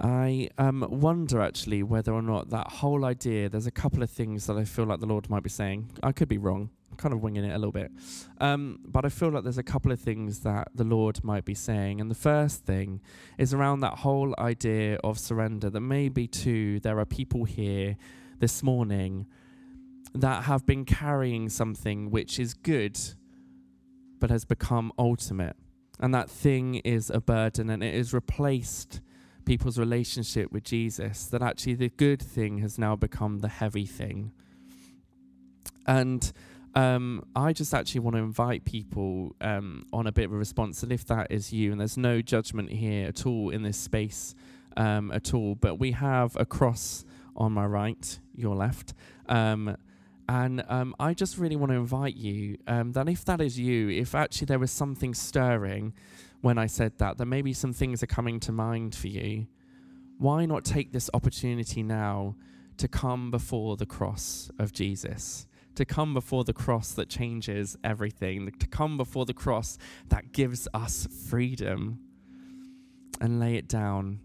I 0.00 0.48
um, 0.58 0.86
wonder 0.88 1.40
actually 1.40 1.82
whether 1.82 2.12
or 2.12 2.22
not 2.22 2.50
that 2.50 2.70
whole 2.70 3.04
idea, 3.04 3.48
there's 3.48 3.66
a 3.66 3.72
couple 3.72 4.02
of 4.02 4.10
things 4.10 4.46
that 4.46 4.56
I 4.56 4.64
feel 4.64 4.84
like 4.84 5.00
the 5.00 5.06
Lord 5.06 5.28
might 5.28 5.42
be 5.42 5.48
saying. 5.50 5.90
I 6.02 6.12
could 6.12 6.28
be 6.28 6.38
wrong, 6.38 6.70
I'm 6.90 6.96
kind 6.96 7.12
of 7.12 7.20
winging 7.20 7.44
it 7.44 7.52
a 7.52 7.58
little 7.58 7.72
bit. 7.72 7.90
Um, 8.40 8.78
but 8.84 9.04
I 9.04 9.08
feel 9.08 9.30
like 9.30 9.42
there's 9.42 9.58
a 9.58 9.64
couple 9.64 9.90
of 9.90 9.98
things 9.98 10.40
that 10.40 10.68
the 10.72 10.84
Lord 10.84 11.24
might 11.24 11.44
be 11.44 11.54
saying. 11.54 12.00
And 12.00 12.08
the 12.08 12.14
first 12.14 12.64
thing 12.64 13.00
is 13.38 13.52
around 13.52 13.80
that 13.80 13.94
whole 13.94 14.34
idea 14.38 15.00
of 15.02 15.18
surrender, 15.18 15.68
that 15.68 15.80
maybe 15.80 16.28
too 16.28 16.78
there 16.80 17.00
are 17.00 17.06
people 17.06 17.44
here 17.44 17.96
this 18.38 18.62
morning 18.62 19.26
that 20.14 20.44
have 20.44 20.66
been 20.66 20.84
carrying 20.84 21.48
something 21.48 22.10
which 22.10 22.38
is 22.38 22.54
good 22.54 22.98
but 24.20 24.30
has 24.30 24.44
become 24.44 24.92
ultimate. 24.98 25.56
And 26.00 26.14
that 26.14 26.30
thing 26.30 26.76
is 26.76 27.10
a 27.10 27.20
burden 27.20 27.70
and 27.70 27.82
it 27.82 27.94
has 27.94 28.12
replaced 28.12 29.00
people's 29.44 29.78
relationship 29.78 30.52
with 30.52 30.62
Jesus, 30.62 31.26
that 31.26 31.42
actually 31.42 31.74
the 31.74 31.88
good 31.88 32.20
thing 32.20 32.58
has 32.58 32.78
now 32.78 32.94
become 32.94 33.38
the 33.38 33.48
heavy 33.48 33.86
thing. 33.86 34.32
And 35.86 36.30
um, 36.74 37.24
I 37.34 37.52
just 37.52 37.72
actually 37.72 38.00
want 38.00 38.16
to 38.16 38.22
invite 38.22 38.64
people 38.64 39.34
um, 39.40 39.86
on 39.92 40.06
a 40.06 40.12
bit 40.12 40.26
of 40.26 40.32
a 40.32 40.36
response. 40.36 40.82
And 40.82 40.92
if 40.92 41.06
that 41.06 41.32
is 41.32 41.52
you, 41.52 41.72
and 41.72 41.80
there's 41.80 41.96
no 41.96 42.20
judgment 42.20 42.70
here 42.70 43.08
at 43.08 43.24
all 43.24 43.50
in 43.50 43.62
this 43.62 43.78
space 43.78 44.34
um, 44.76 45.10
at 45.10 45.32
all, 45.32 45.54
but 45.54 45.78
we 45.78 45.92
have 45.92 46.36
a 46.36 46.44
cross 46.44 47.04
on 47.34 47.52
my 47.52 47.64
right, 47.64 48.18
your 48.34 48.54
left. 48.54 48.92
Um, 49.28 49.76
and 50.28 50.62
um, 50.68 50.94
I 51.00 51.14
just 51.14 51.38
really 51.38 51.56
want 51.56 51.72
to 51.72 51.78
invite 51.78 52.16
you 52.16 52.58
um, 52.66 52.92
that 52.92 53.08
if 53.08 53.24
that 53.24 53.40
is 53.40 53.58
you, 53.58 53.88
if 53.88 54.14
actually 54.14 54.44
there 54.44 54.58
was 54.58 54.70
something 54.70 55.14
stirring 55.14 55.94
when 56.42 56.58
I 56.58 56.66
said 56.66 56.98
that, 56.98 57.16
that 57.16 57.26
maybe 57.26 57.54
some 57.54 57.72
things 57.72 58.02
are 58.02 58.06
coming 58.06 58.38
to 58.40 58.52
mind 58.52 58.94
for 58.94 59.08
you. 59.08 59.46
Why 60.18 60.44
not 60.44 60.64
take 60.64 60.92
this 60.92 61.08
opportunity 61.14 61.82
now 61.82 62.36
to 62.76 62.88
come 62.88 63.30
before 63.30 63.76
the 63.76 63.86
cross 63.86 64.50
of 64.58 64.72
Jesus? 64.72 65.46
To 65.76 65.84
come 65.84 66.12
before 66.12 66.44
the 66.44 66.52
cross 66.52 66.92
that 66.92 67.08
changes 67.08 67.76
everything, 67.82 68.50
to 68.58 68.66
come 68.66 68.96
before 68.96 69.24
the 69.24 69.34
cross 69.34 69.78
that 70.08 70.32
gives 70.32 70.68
us 70.74 71.08
freedom 71.28 72.00
and 73.20 73.40
lay 73.40 73.54
it 73.54 73.68
down. 73.68 74.20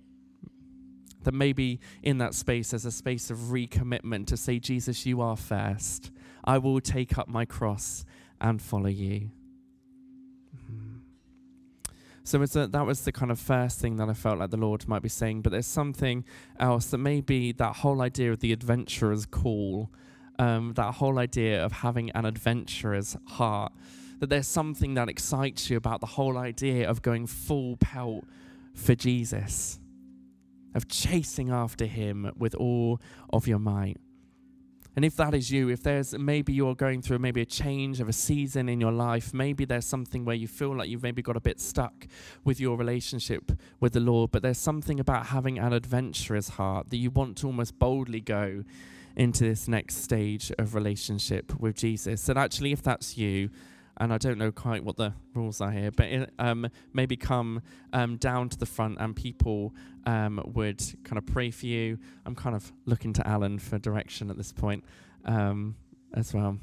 That 1.24 1.34
maybe 1.34 1.80
in 2.02 2.18
that 2.20 2.34
space 2.34 2.72
there's 2.72 2.86
a 2.86 2.92
space 2.92 3.30
of 3.30 3.38
recommitment 3.38 4.28
to 4.28 4.38
say, 4.38 4.60
Jesus, 4.60 5.06
you 5.06 5.22
are 5.22 5.38
first. 5.38 6.12
I 6.44 6.58
will 6.58 6.82
take 6.82 7.18
up 7.18 7.28
my 7.28 7.46
cross 7.46 8.06
and 8.42 8.62
follow 8.62 8.90
you. 8.90 9.32
So 12.26 12.42
a, 12.42 12.68
that 12.68 12.86
was 12.86 13.02
the 13.02 13.12
kind 13.12 13.32
of 13.32 13.40
first 13.40 13.80
thing 13.80 13.98
that 13.98 14.08
I 14.08 14.14
felt 14.14 14.40
like 14.40 14.50
the 14.50 14.58
Lord 14.58 14.88
might 14.88 15.02
be 15.02 15.10
saying. 15.10 15.42
But 15.42 15.52
there's 15.52 15.68
something 15.68 16.24
else 16.58 16.88
that 16.88 16.98
maybe 16.98 17.52
that 17.54 17.78
whole 17.78 18.02
idea 18.02 18.32
of 18.32 18.40
the 18.40 18.54
adventurer's 18.54 19.26
call, 19.26 19.92
um, 20.40 20.74
that 20.76 20.96
whole 20.96 21.20
idea 21.20 21.64
of 21.64 21.72
having 21.72 22.12
an 22.12 22.26
adventurer's 22.26 23.18
heart, 23.28 23.74
that 24.20 24.30
there's 24.30 24.48
something 24.48 24.94
that 24.94 25.10
excites 25.10 25.70
you 25.70 25.76
about 25.76 26.00
the 26.00 26.08
whole 26.08 26.38
idea 26.38 26.90
of 26.90 27.02
going 27.02 27.28
full 27.28 27.76
pelt 27.78 28.24
for 28.74 28.96
Jesus, 28.96 29.80
of 30.74 30.88
chasing 30.88 31.50
after 31.50 31.86
him 31.86 32.32
with 32.38 32.56
all 32.56 33.00
of 33.32 33.48
your 33.48 33.60
might. 33.60 33.98
And 34.96 35.04
if 35.04 35.16
that 35.16 35.34
is 35.34 35.50
you, 35.50 35.70
if 35.70 35.82
there's 35.82 36.16
maybe 36.18 36.54
you're 36.54 36.76
going 36.76 37.02
through 37.02 37.18
maybe 37.20 37.42
a 37.42 37.46
change 37.46 38.00
of 38.00 38.08
a 38.08 38.14
season 38.14 38.70
in 38.70 38.80
your 38.80 38.92
life, 38.92 39.34
maybe 39.34 39.66
there's 39.66 39.88
something 39.88 40.24
where 40.24 40.36
you 40.36 40.48
feel 40.48 40.76
like 40.76 40.88
you've 40.88 41.02
maybe 41.02 41.24
got 41.24 41.36
a 41.36 41.42
bit 41.42 41.60
stuck 41.60 42.06
with 42.44 42.60
your 42.60 42.78
relationship 42.78 43.52
with 43.80 43.94
the 43.94 44.00
Lord, 44.00 44.32
but 44.32 44.44
there's 44.44 44.60
something 44.60 45.00
about 45.00 45.28
having 45.28 45.58
an 45.58 45.74
adventurous 45.74 46.50
heart 46.50 46.92
that 46.92 46.98
you 46.98 47.10
want 47.10 47.38
to 47.38 47.48
almost 47.48 47.80
boldly 47.80 48.22
go 48.22 48.64
into 49.16 49.44
this 49.44 49.68
next 49.68 50.04
stage 50.04 50.52
of 50.60 50.76
relationship 50.76 51.60
with 51.60 51.76
Jesus. 51.76 52.30
And 52.30 52.38
actually, 52.38 52.72
if 52.72 52.84
that's 52.84 53.18
you, 53.18 53.50
and 53.98 54.14
I 54.14 54.18
don't 54.18 54.38
know 54.38 54.52
quite 54.52 54.84
what 54.84 54.98
the 54.98 55.14
rules 55.34 55.62
are 55.62 55.72
here, 55.72 55.92
but 55.92 56.06
it, 56.08 56.34
um, 56.40 56.68
maybe 56.94 57.16
come 57.16 57.62
um, 57.92 58.18
down 58.18 58.50
to 58.50 58.58
the 58.58 58.66
front 58.66 58.98
and 59.00 59.16
people 59.16 59.74
um, 60.06 60.42
would 60.54 60.82
kind 61.04 61.18
of 61.18 61.26
pray 61.26 61.52
for 61.52 61.68
you. 61.68 62.00
I'm 62.26 62.36
kind 62.36 62.56
of 62.56 62.72
looking 62.86 63.14
to 63.14 63.28
Alan 63.28 63.60
for 63.60 63.78
direction 63.78 64.30
at 64.30 64.38
this 64.38 64.52
point 64.52 64.84
um, 65.26 65.76
as 66.14 66.34
well. 66.34 66.58